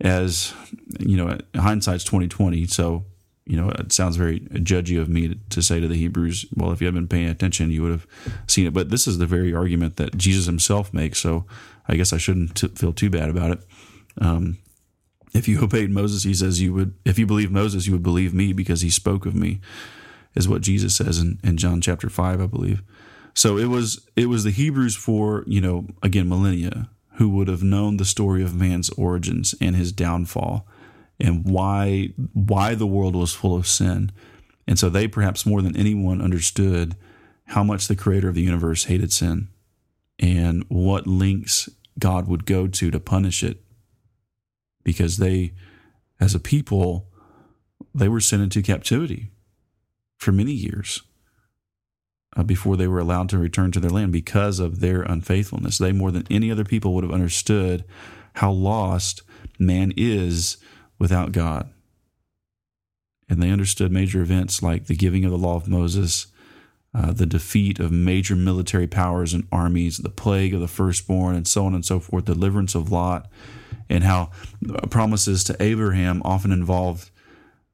as 0.00 0.52
you 0.98 1.16
know, 1.16 1.38
hindsight's 1.54 2.04
twenty 2.04 2.28
twenty. 2.28 2.66
So 2.66 3.04
you 3.46 3.56
know, 3.56 3.68
it 3.70 3.92
sounds 3.92 4.16
very 4.16 4.40
judgy 4.40 4.98
of 4.98 5.08
me 5.08 5.38
to 5.50 5.62
say 5.62 5.78
to 5.78 5.86
the 5.86 5.96
Hebrews, 5.96 6.46
well, 6.56 6.72
if 6.72 6.80
you 6.80 6.86
had 6.86 6.94
been 6.94 7.08
paying 7.08 7.28
attention, 7.28 7.70
you 7.70 7.82
would 7.82 7.92
have 7.92 8.06
seen 8.46 8.66
it. 8.66 8.72
But 8.72 8.88
this 8.88 9.06
is 9.06 9.18
the 9.18 9.26
very 9.26 9.54
argument 9.54 9.96
that 9.96 10.16
Jesus 10.16 10.46
himself 10.46 10.94
makes. 10.94 11.18
So 11.18 11.44
I 11.86 11.96
guess 11.96 12.12
I 12.12 12.16
shouldn't 12.16 12.56
t- 12.56 12.68
feel 12.68 12.94
too 12.94 13.10
bad 13.10 13.28
about 13.28 13.50
it. 13.50 13.60
Um, 14.18 14.58
if 15.34 15.48
you 15.48 15.62
obeyed 15.62 15.90
Moses, 15.90 16.22
he 16.22 16.32
says 16.32 16.62
you 16.62 16.72
would, 16.72 16.94
if 17.04 17.18
you 17.18 17.26
believe 17.26 17.50
Moses, 17.50 17.86
you 17.86 17.92
would 17.92 18.02
believe 18.02 18.32
me 18.32 18.52
because 18.52 18.80
he 18.80 18.90
spoke 18.90 19.26
of 19.26 19.34
me, 19.34 19.60
is 20.34 20.48
what 20.48 20.62
Jesus 20.62 20.94
says 20.94 21.18
in, 21.18 21.38
in 21.42 21.56
John 21.56 21.80
chapter 21.80 22.08
five, 22.08 22.40
I 22.40 22.46
believe. 22.46 22.82
So 23.34 23.58
it 23.58 23.66
was 23.66 24.08
it 24.16 24.26
was 24.26 24.44
the 24.44 24.50
Hebrews 24.52 24.94
for, 24.96 25.44
you 25.46 25.60
know, 25.60 25.88
again, 26.02 26.28
millennia, 26.28 26.88
who 27.14 27.28
would 27.30 27.48
have 27.48 27.62
known 27.62 27.96
the 27.96 28.04
story 28.04 28.42
of 28.42 28.54
man's 28.54 28.90
origins 28.90 29.54
and 29.60 29.74
his 29.76 29.92
downfall 29.92 30.66
and 31.20 31.44
why 31.44 32.12
why 32.32 32.74
the 32.74 32.86
world 32.86 33.16
was 33.16 33.34
full 33.34 33.56
of 33.56 33.66
sin. 33.66 34.12
And 34.66 34.78
so 34.78 34.88
they 34.88 35.08
perhaps 35.08 35.44
more 35.44 35.62
than 35.62 35.76
anyone 35.76 36.22
understood 36.22 36.96
how 37.48 37.62
much 37.62 37.88
the 37.88 37.96
creator 37.96 38.28
of 38.28 38.34
the 38.34 38.42
universe 38.42 38.84
hated 38.84 39.12
sin 39.12 39.48
and 40.18 40.64
what 40.68 41.06
links 41.06 41.68
God 41.98 42.28
would 42.28 42.46
go 42.46 42.66
to 42.66 42.90
to 42.90 43.00
punish 43.00 43.42
it 43.42 43.63
because 44.84 45.16
they, 45.16 45.52
as 46.20 46.34
a 46.34 46.40
people, 46.40 47.08
they 47.94 48.08
were 48.08 48.20
sent 48.20 48.42
into 48.42 48.62
captivity 48.62 49.30
for 50.18 50.30
many 50.30 50.52
years 50.52 51.02
uh, 52.36 52.42
before 52.42 52.76
they 52.76 52.86
were 52.86 52.98
allowed 52.98 53.28
to 53.30 53.38
return 53.38 53.72
to 53.72 53.80
their 53.80 53.90
land 53.90 54.12
because 54.12 54.60
of 54.60 54.80
their 54.80 55.02
unfaithfulness. 55.02 55.78
They, 55.78 55.92
more 55.92 56.10
than 56.10 56.26
any 56.30 56.50
other 56.50 56.64
people, 56.64 56.94
would 56.94 57.04
have 57.04 57.12
understood 57.12 57.84
how 58.34 58.50
lost 58.50 59.22
man 59.58 59.92
is 59.96 60.56
without 60.98 61.32
God. 61.32 61.70
And 63.28 63.42
they 63.42 63.50
understood 63.50 63.90
major 63.90 64.20
events 64.20 64.62
like 64.62 64.86
the 64.86 64.96
giving 64.96 65.24
of 65.24 65.30
the 65.30 65.38
law 65.38 65.56
of 65.56 65.68
Moses, 65.68 66.26
uh, 66.94 67.12
the 67.12 67.26
defeat 67.26 67.80
of 67.80 67.90
major 67.90 68.36
military 68.36 68.86
powers 68.86 69.34
and 69.34 69.48
armies, 69.50 69.98
the 69.98 70.08
plague 70.08 70.54
of 70.54 70.60
the 70.60 70.68
firstborn, 70.68 71.34
and 71.34 71.48
so 71.48 71.66
on 71.66 71.74
and 71.74 71.84
so 71.84 71.98
forth, 71.98 72.24
deliverance 72.24 72.74
of 72.74 72.92
Lot, 72.92 73.28
and 73.88 74.04
how 74.04 74.30
promises 74.90 75.42
to 75.44 75.62
Abraham 75.62 76.22
often 76.24 76.52
involved 76.52 77.10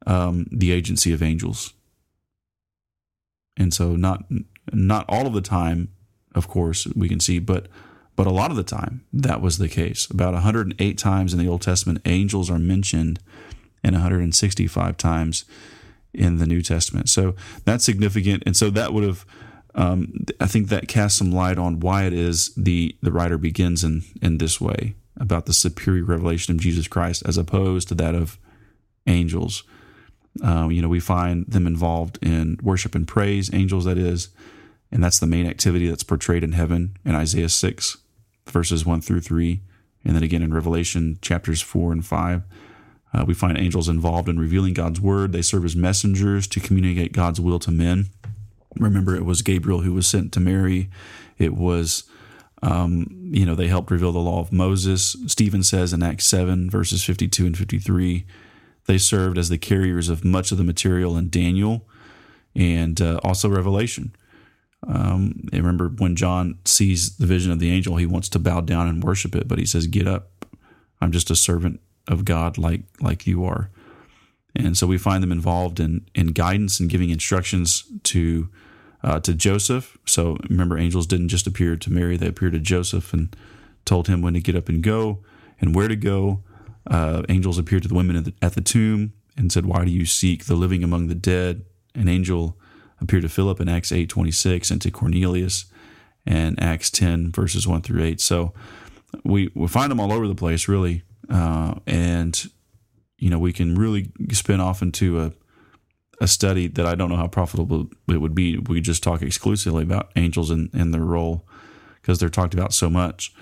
um, 0.07 0.47
the 0.51 0.73
agency 0.73 1.13
of 1.13 1.23
angels. 1.23 1.75
And 3.57 3.75
so, 3.75 3.95
not 3.95 4.25
not 4.73 5.05
all 5.09 5.27
of 5.27 5.35
the 5.35 5.43
time, 5.43 5.89
of 6.35 6.49
course, 6.49 6.87
we 6.97 7.09
can 7.09 7.21
see, 7.21 7.39
but 7.39 7.67
but 8.17 8.27
a 8.27 8.31
lot 8.31 8.51
of 8.51 8.57
the 8.57 8.63
time 8.63 9.05
that 9.13 9.43
was 9.43 9.59
the 9.59 9.69
case. 9.69 10.09
About 10.11 10.33
108 10.33 10.99
times 10.99 11.35
in 11.35 11.39
the 11.39 11.49
Old 11.49 11.63
Testament, 11.63 12.01
angels 12.07 12.51
are 12.51 12.59
mentioned, 12.59 13.21
and 13.85 13.95
165 13.95 14.97
times 14.97 15.45
in 16.13 16.39
the 16.39 16.47
New 16.47 16.63
Testament. 16.63 17.09
So 17.09 17.35
that's 17.65 17.85
significant, 17.85 18.43
and 18.47 18.57
so 18.57 18.71
that 18.71 18.93
would 18.93 19.05
have. 19.05 19.25
Um, 19.73 20.25
I 20.41 20.47
think 20.47 20.69
that 20.69 20.89
casts 20.89 21.17
some 21.17 21.31
light 21.31 21.57
on 21.57 21.79
why 21.79 22.05
it 22.05 22.13
is 22.13 22.53
the 22.57 22.97
the 23.03 23.13
writer 23.13 23.39
begins 23.39 23.85
in 23.85 24.03
in 24.21 24.39
this 24.39 24.61
way 24.61 24.97
about 25.17 25.47
the 25.47 25.53
superior 25.53 26.05
revelation 26.05 26.55
of 26.55 26.61
Jesus 26.61 26.89
Christ 26.89 27.23
as 27.27 27.37
opposed 27.37 27.87
to 27.89 27.95
that 27.97 28.15
of 28.15 28.39
angels. 29.07 29.63
Uh, 30.43 30.69
you 30.69 30.81
know, 30.81 30.89
we 30.89 31.01
find 31.01 31.47
them 31.47 31.67
involved 31.67 32.19
in 32.23 32.59
worship 32.63 32.95
and 32.95 33.07
praise, 33.07 33.53
angels, 33.53 33.85
that 33.85 33.99
is, 33.99 34.29
and 34.91 35.03
that's 35.03 35.19
the 35.19 35.27
main 35.27 35.47
activity 35.47 35.89
that's 35.89 36.03
portrayed 36.03 36.45
in 36.45 36.53
heaven 36.53 36.97
in 37.05 37.15
Isaiah 37.15 37.49
6, 37.49 37.99
verses 38.47 38.87
1 38.87 39.01
through 39.01 39.21
3. 39.21 39.61
And 40.05 40.17
then 40.17 40.23
again 40.23 40.43
in 40.43 40.55
Revelation 40.55 41.19
chapters 41.21 41.61
4 41.61 41.93
and 41.93 42.05
5. 42.05 42.43
Uh, 43.13 43.25
we 43.27 43.35
find 43.35 43.59
angels 43.59 43.89
involved 43.89 44.29
in 44.29 44.39
revealing 44.39 44.75
God's 44.75 45.01
word. 45.01 45.33
They 45.33 45.43
serve 45.43 45.65
as 45.65 45.75
messengers 45.75 46.47
to 46.49 46.61
communicate 46.61 47.13
God's 47.13 47.41
will 47.41 47.59
to 47.61 47.71
men. 47.71 48.07
Remember, 48.77 49.17
it 49.17 49.25
was 49.25 49.43
Gabriel 49.43 49.81
who 49.81 49.93
was 49.93 50.07
sent 50.07 50.33
to 50.33 50.41
Mary. 50.41 50.89
It 51.39 51.55
was 51.55 52.05
um, 52.63 53.07
you 53.33 53.47
know, 53.47 53.55
they 53.55 53.69
helped 53.69 53.91
reveal 53.91 54.13
the 54.13 54.19
law 54.19 54.41
of 54.41 54.53
Moses. 54.53 55.17
Stephen 55.27 55.63
says 55.63 55.93
in 55.93 56.03
Acts 56.03 56.27
7, 56.27 56.69
verses 56.69 57.05
52 57.05 57.47
and 57.47 57.57
53, 57.57 58.27
they 58.87 58.99
served 58.99 59.39
as 59.39 59.49
the 59.49 59.59
carriers 59.59 60.09
of 60.09 60.25
much 60.25 60.53
of 60.53 60.59
the 60.59 60.65
material 60.65 61.17
in 61.17 61.31
Daniel 61.31 61.87
and 62.55 63.01
uh, 63.01 63.21
also 63.23 63.49
Revelation. 63.49 64.15
Um, 64.87 65.49
remember 65.53 65.89
when 65.89 66.17
John 66.17 66.59
sees 66.65 67.17
the 67.17 67.27
vision 67.27 67.53
of 67.53 67.61
the 67.61 67.71
angel, 67.71 67.97
he 67.97 68.07
wants 68.07 68.29
to 68.31 68.39
bow 68.39 68.63
down 68.63 68.89
and 68.89 69.03
worship 69.03 69.35
it, 69.35 69.47
but 69.47 69.59
he 69.59 69.67
says, 69.67 69.87
Get 69.87 70.07
up. 70.07 70.47
I'm 71.01 71.13
just 71.13 71.31
a 71.31 71.37
servant 71.37 71.81
of 72.09 72.25
God 72.25 72.59
like 72.59 72.83
like 73.01 73.27
you 73.27 73.45
are. 73.45 73.71
And 74.57 74.77
so 74.77 74.87
we 74.87 74.99
find 74.99 75.23
them 75.23 75.33
involved 75.33 75.81
in 75.81 76.07
in 76.15 76.29
guidance 76.29 76.81
and 76.81 76.91
giving 76.91 77.11
instructions 77.11 77.85
to 78.05 78.49
uh, 79.03 79.21
to 79.21 79.35
Joseph. 79.35 79.97
So 80.07 80.37
remember, 80.49 80.79
angels 80.79 81.07
didn't 81.07 81.29
just 81.29 81.47
appear 81.47 81.77
to 81.77 81.93
Mary, 81.93 82.17
they 82.17 82.29
appeared 82.29 82.53
to 82.53 82.59
Joseph 82.59 83.13
and 83.13 83.35
told 83.85 84.09
him 84.09 84.23
when 84.23 84.35
to 84.35 84.41
get 84.41 84.57
up 84.57 84.69
and 84.69 84.83
go 84.83 85.21
and 85.61 85.75
where 85.75 85.89
to 85.89 85.97
go. 85.97 86.43
Uh, 86.87 87.23
angels 87.29 87.59
appeared 87.59 87.83
to 87.83 87.89
the 87.89 87.95
women 87.95 88.17
at 88.17 88.25
the, 88.25 88.35
at 88.43 88.55
the, 88.55 88.61
tomb 88.61 89.13
and 89.37 89.53
said, 89.53 89.67
Why 89.67 89.85
do 89.85 89.91
you 89.91 90.07
seek 90.07 90.47
the 90.47 90.55
living 90.55 90.83
among 90.83 91.09
the 91.09 91.15
dead? 91.15 91.65
An 91.95 92.09
angel 92.09 92.57
appeared 93.01 93.23
to 93.23 93.29
Philip 93.29 93.61
in 93.61 93.69
Acts 93.69 93.93
8 93.93 94.09
26 94.09 94.71
and 94.71 94.81
to 94.83 94.91
Cornelius 94.91 95.67
and 96.27 96.61
Acts 96.63 96.91
10, 96.91 97.33
verses 97.33 97.67
1 97.67 97.83
through 97.83 98.03
8. 98.03 98.21
So 98.21 98.53
we 99.25 99.51
we 99.55 99.67
find 99.69 99.91
them 99.91 100.01
all 100.01 100.13
over 100.13 100.27
the 100.27 100.35
place, 100.35 100.69
really, 100.69 101.03
uh, 101.31 101.75
and 101.87 102.51
you 103.19 103.31
know 103.31 103.39
we 103.39 103.53
can 103.53 103.77
really 103.77 104.11
spin 104.33 104.61
off 104.61 104.83
into 104.83 105.21
a 105.21 105.33
a 106.21 106.29
study 106.29 106.69
that 106.69 106.85
I 106.85 106.95
don't 106.95 107.09
know 107.09 107.17
how 107.17 107.29
profitable 107.29 107.89
it 108.09 108.19
would 108.19 108.35
be. 108.35 108.59
We 108.59 108.81
just 108.81 109.03
talk 109.03 109.23
exclusively 109.23 109.83
about 109.83 110.11
angels 110.17 110.51
and, 110.51 110.69
and 110.75 110.93
their 110.93 111.05
role 111.05 111.47
because 111.95 112.19
they're 112.19 112.29
talked 112.29 112.53
about 112.53 112.75
so 112.75 112.91
much. 112.91 113.33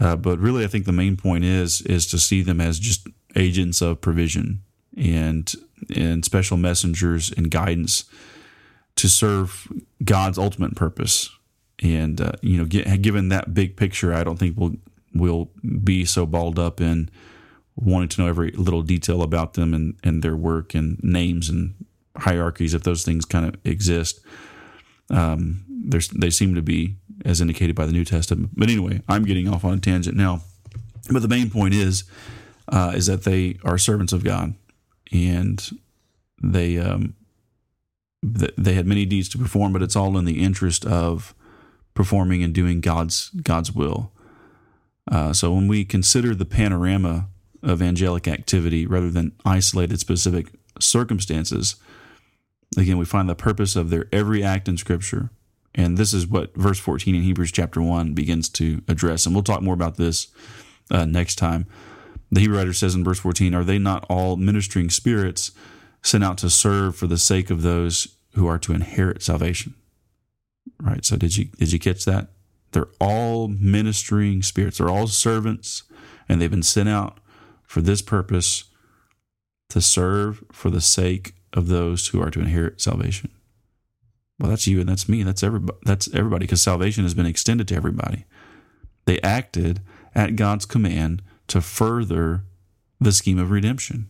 Uh, 0.00 0.16
but 0.16 0.40
really, 0.40 0.64
I 0.64 0.66
think 0.66 0.84
the 0.84 0.92
main 0.92 1.16
point 1.16 1.44
is 1.44 1.80
is 1.82 2.06
to 2.08 2.18
see 2.18 2.42
them 2.42 2.60
as 2.60 2.80
just 2.80 3.06
agents 3.36 3.80
of 3.80 4.00
provision 4.00 4.62
and 4.96 5.52
and 5.94 6.24
special 6.24 6.56
messengers 6.56 7.32
and 7.32 7.50
guidance 7.50 8.04
to 8.96 9.08
serve 9.08 9.68
God's 10.04 10.38
ultimate 10.38 10.74
purpose. 10.74 11.30
And 11.82 12.20
uh, 12.20 12.32
you 12.42 12.58
know, 12.58 12.64
get, 12.64 13.02
given 13.02 13.28
that 13.28 13.54
big 13.54 13.76
picture, 13.76 14.12
I 14.12 14.24
don't 14.24 14.38
think 14.38 14.56
we'll 14.58 14.76
we'll 15.14 15.50
be 15.84 16.04
so 16.04 16.26
balled 16.26 16.58
up 16.58 16.80
in 16.80 17.08
wanting 17.76 18.08
to 18.08 18.22
know 18.22 18.28
every 18.28 18.50
little 18.52 18.82
detail 18.82 19.22
about 19.22 19.54
them 19.54 19.74
and, 19.74 19.96
and 20.04 20.22
their 20.22 20.36
work 20.36 20.74
and 20.74 20.98
names 21.02 21.48
and 21.48 21.74
hierarchies 22.16 22.74
if 22.74 22.82
those 22.82 23.04
things 23.04 23.24
kind 23.24 23.46
of 23.46 23.56
exist. 23.64 24.20
Um, 25.10 25.64
they 26.14 26.30
seem 26.30 26.54
to 26.54 26.62
be 26.62 26.96
as 27.24 27.40
indicated 27.40 27.76
by 27.76 27.86
the 27.86 27.92
New 27.92 28.04
Testament. 28.04 28.50
But 28.54 28.70
anyway, 28.70 29.02
I'm 29.08 29.24
getting 29.24 29.48
off 29.48 29.64
on 29.64 29.74
a 29.74 29.80
tangent 29.80 30.16
now. 30.16 30.42
But 31.10 31.22
the 31.22 31.28
main 31.28 31.50
point 31.50 31.74
is 31.74 32.04
uh, 32.68 32.92
is 32.94 33.06
that 33.06 33.24
they 33.24 33.58
are 33.64 33.76
servants 33.76 34.12
of 34.12 34.24
God, 34.24 34.54
and 35.12 35.70
they 36.42 36.78
um, 36.78 37.14
they 38.22 38.72
had 38.72 38.86
many 38.86 39.04
deeds 39.04 39.28
to 39.30 39.38
perform, 39.38 39.72
but 39.72 39.82
it's 39.82 39.96
all 39.96 40.16
in 40.16 40.24
the 40.24 40.42
interest 40.42 40.86
of 40.86 41.34
performing 41.92 42.42
and 42.42 42.54
doing 42.54 42.80
God's 42.80 43.28
God's 43.30 43.72
will. 43.72 44.12
Uh, 45.10 45.34
so 45.34 45.52
when 45.52 45.68
we 45.68 45.84
consider 45.84 46.34
the 46.34 46.46
panorama 46.46 47.28
of 47.64 47.82
angelic 47.82 48.28
activity 48.28 48.86
rather 48.86 49.10
than 49.10 49.32
isolated 49.44 49.98
specific 49.98 50.48
circumstances, 50.80 51.76
again 52.76 52.98
we 52.98 53.04
find 53.04 53.28
the 53.28 53.34
purpose 53.34 53.76
of 53.76 53.90
their 53.90 54.06
every 54.12 54.42
act 54.42 54.68
in 54.68 54.76
Scripture, 54.76 55.30
and 55.74 55.98
this 55.98 56.14
is 56.14 56.26
what 56.26 56.54
verse 56.54 56.78
14 56.78 57.14
in 57.14 57.22
Hebrews 57.22 57.50
chapter 57.50 57.82
1 57.82 58.14
begins 58.14 58.48
to 58.50 58.82
address. 58.86 59.26
And 59.26 59.34
we'll 59.34 59.42
talk 59.42 59.62
more 59.62 59.74
about 59.74 59.96
this 59.96 60.28
uh, 60.90 61.04
next 61.04 61.36
time. 61.36 61.66
The 62.30 62.40
Hebrew 62.40 62.58
writer 62.58 62.72
says 62.72 62.94
in 62.94 63.04
verse 63.04 63.18
14, 63.18 63.54
Are 63.54 63.64
they 63.64 63.78
not 63.78 64.06
all 64.08 64.36
ministering 64.36 64.90
spirits 64.90 65.50
sent 66.02 66.22
out 66.22 66.38
to 66.38 66.50
serve 66.50 66.96
for 66.96 67.06
the 67.06 67.18
sake 67.18 67.50
of 67.50 67.62
those 67.62 68.16
who 68.34 68.46
are 68.46 68.58
to 68.58 68.72
inherit 68.72 69.22
salvation? 69.22 69.74
Right. 70.80 71.04
So 71.04 71.16
did 71.16 71.36
you 71.36 71.46
did 71.58 71.72
you 71.72 71.78
catch 71.78 72.04
that? 72.04 72.28
They're 72.72 72.88
all 73.00 73.48
ministering 73.48 74.42
spirits. 74.42 74.78
They're 74.78 74.90
all 74.90 75.06
servants, 75.06 75.84
and 76.28 76.40
they've 76.40 76.50
been 76.50 76.62
sent 76.62 76.88
out 76.88 77.20
for 77.74 77.82
this 77.82 78.02
purpose 78.02 78.66
to 79.68 79.80
serve 79.80 80.44
for 80.52 80.70
the 80.70 80.80
sake 80.80 81.34
of 81.52 81.66
those 81.66 82.06
who 82.06 82.22
are 82.22 82.30
to 82.30 82.38
inherit 82.38 82.80
salvation. 82.80 83.32
Well, 84.38 84.48
that's 84.48 84.68
you 84.68 84.78
and 84.78 84.88
that's 84.88 85.08
me. 85.08 85.24
That's 85.24 85.42
everybody. 85.42 85.76
That's 85.84 86.08
everybody 86.14 86.44
because 86.46 86.62
salvation 86.62 87.02
has 87.02 87.14
been 87.14 87.26
extended 87.26 87.66
to 87.66 87.74
everybody. 87.74 88.26
They 89.06 89.20
acted 89.22 89.80
at 90.14 90.36
God's 90.36 90.66
command 90.66 91.20
to 91.48 91.60
further 91.60 92.44
the 93.00 93.10
scheme 93.10 93.40
of 93.40 93.50
redemption. 93.50 94.06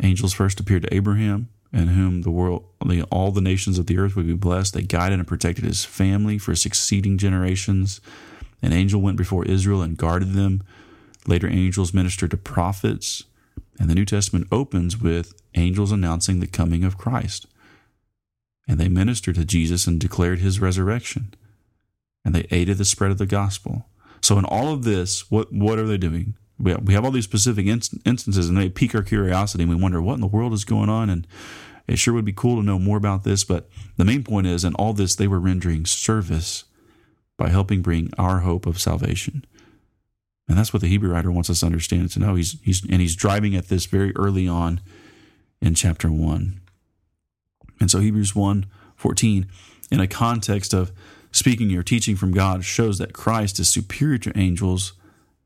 Angels 0.00 0.32
first 0.32 0.60
appeared 0.60 0.82
to 0.82 0.94
Abraham, 0.94 1.48
in 1.72 1.88
whom 1.88 2.22
the 2.22 2.30
world, 2.30 2.64
all 3.10 3.32
the 3.32 3.40
nations 3.40 3.76
of 3.76 3.86
the 3.86 3.98
earth 3.98 4.14
would 4.14 4.28
be 4.28 4.34
blessed. 4.34 4.72
They 4.72 4.82
guided 4.82 5.18
and 5.18 5.26
protected 5.26 5.64
his 5.64 5.84
family 5.84 6.38
for 6.38 6.54
succeeding 6.54 7.18
generations. 7.18 8.00
An 8.62 8.72
angel 8.72 9.00
went 9.00 9.16
before 9.16 9.44
Israel 9.44 9.82
and 9.82 9.98
guarded 9.98 10.34
them. 10.34 10.62
Later, 11.26 11.48
angels 11.48 11.94
ministered 11.94 12.30
to 12.32 12.36
prophets. 12.36 13.24
And 13.78 13.90
the 13.90 13.94
New 13.94 14.04
Testament 14.04 14.48
opens 14.50 14.98
with 15.00 15.34
angels 15.54 15.92
announcing 15.92 16.40
the 16.40 16.46
coming 16.46 16.84
of 16.84 16.96
Christ 16.96 17.46
and 18.68 18.78
they 18.78 18.88
ministered 18.88 19.36
to 19.36 19.44
Jesus 19.44 19.86
and 19.86 20.00
declared 20.00 20.40
his 20.40 20.60
resurrection. 20.60 21.34
And 22.24 22.34
they 22.34 22.46
aided 22.50 22.78
the 22.78 22.84
spread 22.84 23.12
of 23.12 23.18
the 23.18 23.26
gospel. 23.26 23.86
So, 24.20 24.38
in 24.38 24.44
all 24.44 24.72
of 24.72 24.82
this, 24.82 25.30
what, 25.30 25.52
what 25.52 25.78
are 25.78 25.86
they 25.86 25.98
doing? 25.98 26.34
We 26.58 26.72
have, 26.72 26.82
we 26.82 26.94
have 26.94 27.04
all 27.04 27.10
these 27.10 27.24
specific 27.24 27.66
inst- 27.66 27.94
instances, 28.04 28.48
and 28.48 28.58
they 28.58 28.68
pique 28.68 28.94
our 28.94 29.02
curiosity, 29.02 29.62
and 29.62 29.70
we 29.70 29.80
wonder 29.80 30.02
what 30.02 30.14
in 30.14 30.20
the 30.20 30.26
world 30.26 30.52
is 30.52 30.64
going 30.64 30.88
on. 30.88 31.10
And 31.10 31.26
it 31.86 31.98
sure 31.98 32.14
would 32.14 32.24
be 32.24 32.32
cool 32.32 32.56
to 32.56 32.66
know 32.66 32.78
more 32.78 32.96
about 32.96 33.22
this. 33.22 33.44
But 33.44 33.68
the 33.96 34.04
main 34.04 34.24
point 34.24 34.48
is, 34.48 34.64
in 34.64 34.74
all 34.74 34.92
this, 34.92 35.14
they 35.14 35.28
were 35.28 35.38
rendering 35.38 35.86
service 35.86 36.64
by 37.36 37.50
helping 37.50 37.82
bring 37.82 38.10
our 38.18 38.40
hope 38.40 38.66
of 38.66 38.80
salvation. 38.80 39.44
And 40.48 40.56
that's 40.56 40.72
what 40.72 40.80
the 40.80 40.88
Hebrew 40.88 41.10
writer 41.10 41.30
wants 41.30 41.50
us 41.50 41.60
to 41.60 41.66
understand 41.66 42.10
to 42.10 42.20
know. 42.20 42.34
He's, 42.36 42.60
he's, 42.62 42.82
and 42.88 43.00
he's 43.00 43.16
driving 43.16 43.56
at 43.56 43.68
this 43.68 43.86
very 43.86 44.14
early 44.14 44.46
on 44.46 44.80
in 45.60 45.74
chapter 45.74 46.10
1. 46.10 46.60
And 47.80 47.90
so 47.90 48.00
Hebrews 48.00 48.34
1 48.34 48.66
14, 48.96 49.46
in 49.90 50.00
a 50.00 50.06
context 50.06 50.72
of 50.72 50.90
speaking 51.30 51.76
or 51.76 51.82
teaching 51.82 52.16
from 52.16 52.32
God, 52.32 52.64
shows 52.64 52.96
that 52.98 53.12
Christ 53.12 53.60
is 53.60 53.68
superior 53.68 54.18
to 54.18 54.38
angels 54.38 54.94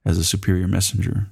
as 0.04 0.18
a 0.18 0.24
superior 0.24 0.68
messenger. 0.68 1.28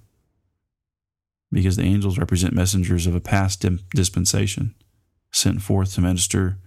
Because 1.52 1.76
the 1.76 1.84
angels 1.84 2.18
represent 2.18 2.54
messengers 2.54 3.06
of 3.06 3.14
a 3.14 3.20
past 3.20 3.64
dispensation 3.94 4.74
sent 5.30 5.62
forth 5.62 5.94
to 5.94 6.00
minister 6.00 6.58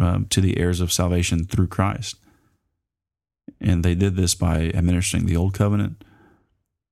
um, 0.00 0.26
to 0.26 0.40
the 0.40 0.58
heirs 0.58 0.80
of 0.80 0.92
salvation 0.92 1.44
through 1.44 1.68
Christ. 1.68 2.16
And 3.64 3.82
they 3.82 3.96
did 3.96 4.14
this 4.14 4.36
by 4.36 4.70
administering 4.74 5.26
the 5.26 5.36
old 5.36 5.54
covenant. 5.54 6.04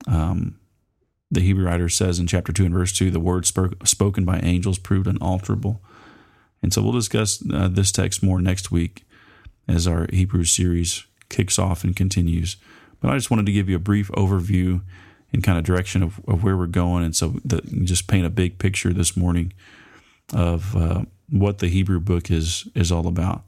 Um, 0.08 0.58
the 1.30 1.40
Hebrew 1.40 1.66
writer 1.66 1.88
says 1.88 2.18
in 2.18 2.26
chapter 2.26 2.52
2 2.52 2.64
and 2.64 2.74
verse 2.74 2.92
2 2.92 3.10
the 3.10 3.20
word 3.20 3.46
spoke, 3.46 3.86
spoken 3.86 4.24
by 4.24 4.40
angels 4.40 4.78
proved 4.78 5.06
unalterable 5.06 5.80
and 6.62 6.72
so 6.72 6.80
we'll 6.80 6.92
discuss 6.92 7.42
uh, 7.52 7.68
this 7.68 7.90
text 7.90 8.22
more 8.22 8.40
next 8.40 8.70
week 8.70 9.04
as 9.66 9.86
our 9.86 10.06
Hebrew 10.12 10.44
series 10.44 11.04
kicks 11.28 11.58
off 11.58 11.82
and 11.82 11.96
continues. 11.96 12.56
But 13.00 13.10
I 13.10 13.16
just 13.16 13.30
wanted 13.30 13.46
to 13.46 13.52
give 13.52 13.68
you 13.68 13.76
a 13.76 13.80
brief 13.80 14.08
overview 14.12 14.82
and 15.32 15.42
kind 15.42 15.58
of 15.58 15.64
direction 15.64 16.02
of, 16.02 16.20
of 16.28 16.44
where 16.44 16.56
we're 16.56 16.66
going. 16.66 17.04
And 17.04 17.16
so 17.16 17.40
the, 17.44 17.62
just 17.84 18.06
paint 18.06 18.26
a 18.26 18.30
big 18.30 18.58
picture 18.58 18.92
this 18.92 19.16
morning 19.16 19.52
of 20.32 20.76
uh, 20.76 21.02
what 21.28 21.58
the 21.58 21.68
Hebrew 21.68 22.00
book 22.00 22.30
is, 22.30 22.68
is 22.74 22.92
all 22.92 23.08
about. 23.08 23.42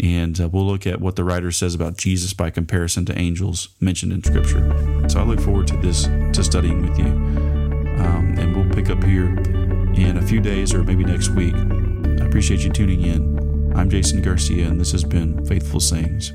And 0.00 0.40
uh, 0.40 0.48
we'll 0.48 0.66
look 0.66 0.86
at 0.86 1.00
what 1.00 1.16
the 1.16 1.24
writer 1.24 1.50
says 1.50 1.74
about 1.74 1.96
Jesus 1.96 2.32
by 2.32 2.50
comparison 2.50 3.04
to 3.06 3.18
angels 3.18 3.70
mentioned 3.80 4.12
in 4.12 4.22
Scripture. 4.22 5.08
So 5.08 5.20
I 5.20 5.24
look 5.24 5.40
forward 5.40 5.66
to 5.68 5.76
this, 5.78 6.04
to 6.04 6.44
studying 6.44 6.88
with 6.88 6.98
you. 6.98 7.06
Um, 7.06 8.36
and 8.38 8.54
we'll 8.54 8.70
pick 8.70 8.90
up 8.90 9.02
here 9.02 9.26
in 9.94 10.16
a 10.16 10.22
few 10.22 10.40
days 10.40 10.72
or 10.72 10.84
maybe 10.84 11.04
next 11.04 11.30
week 11.30 11.54
I 11.54 12.26
appreciate 12.26 12.60
you 12.60 12.70
tuning 12.70 13.02
in. 13.02 13.72
I'm 13.76 13.90
Jason 13.90 14.22
Garcia, 14.22 14.66
and 14.66 14.80
this 14.80 14.92
has 14.92 15.04
been 15.04 15.44
Faithful 15.46 15.80
Sayings. 15.80 16.32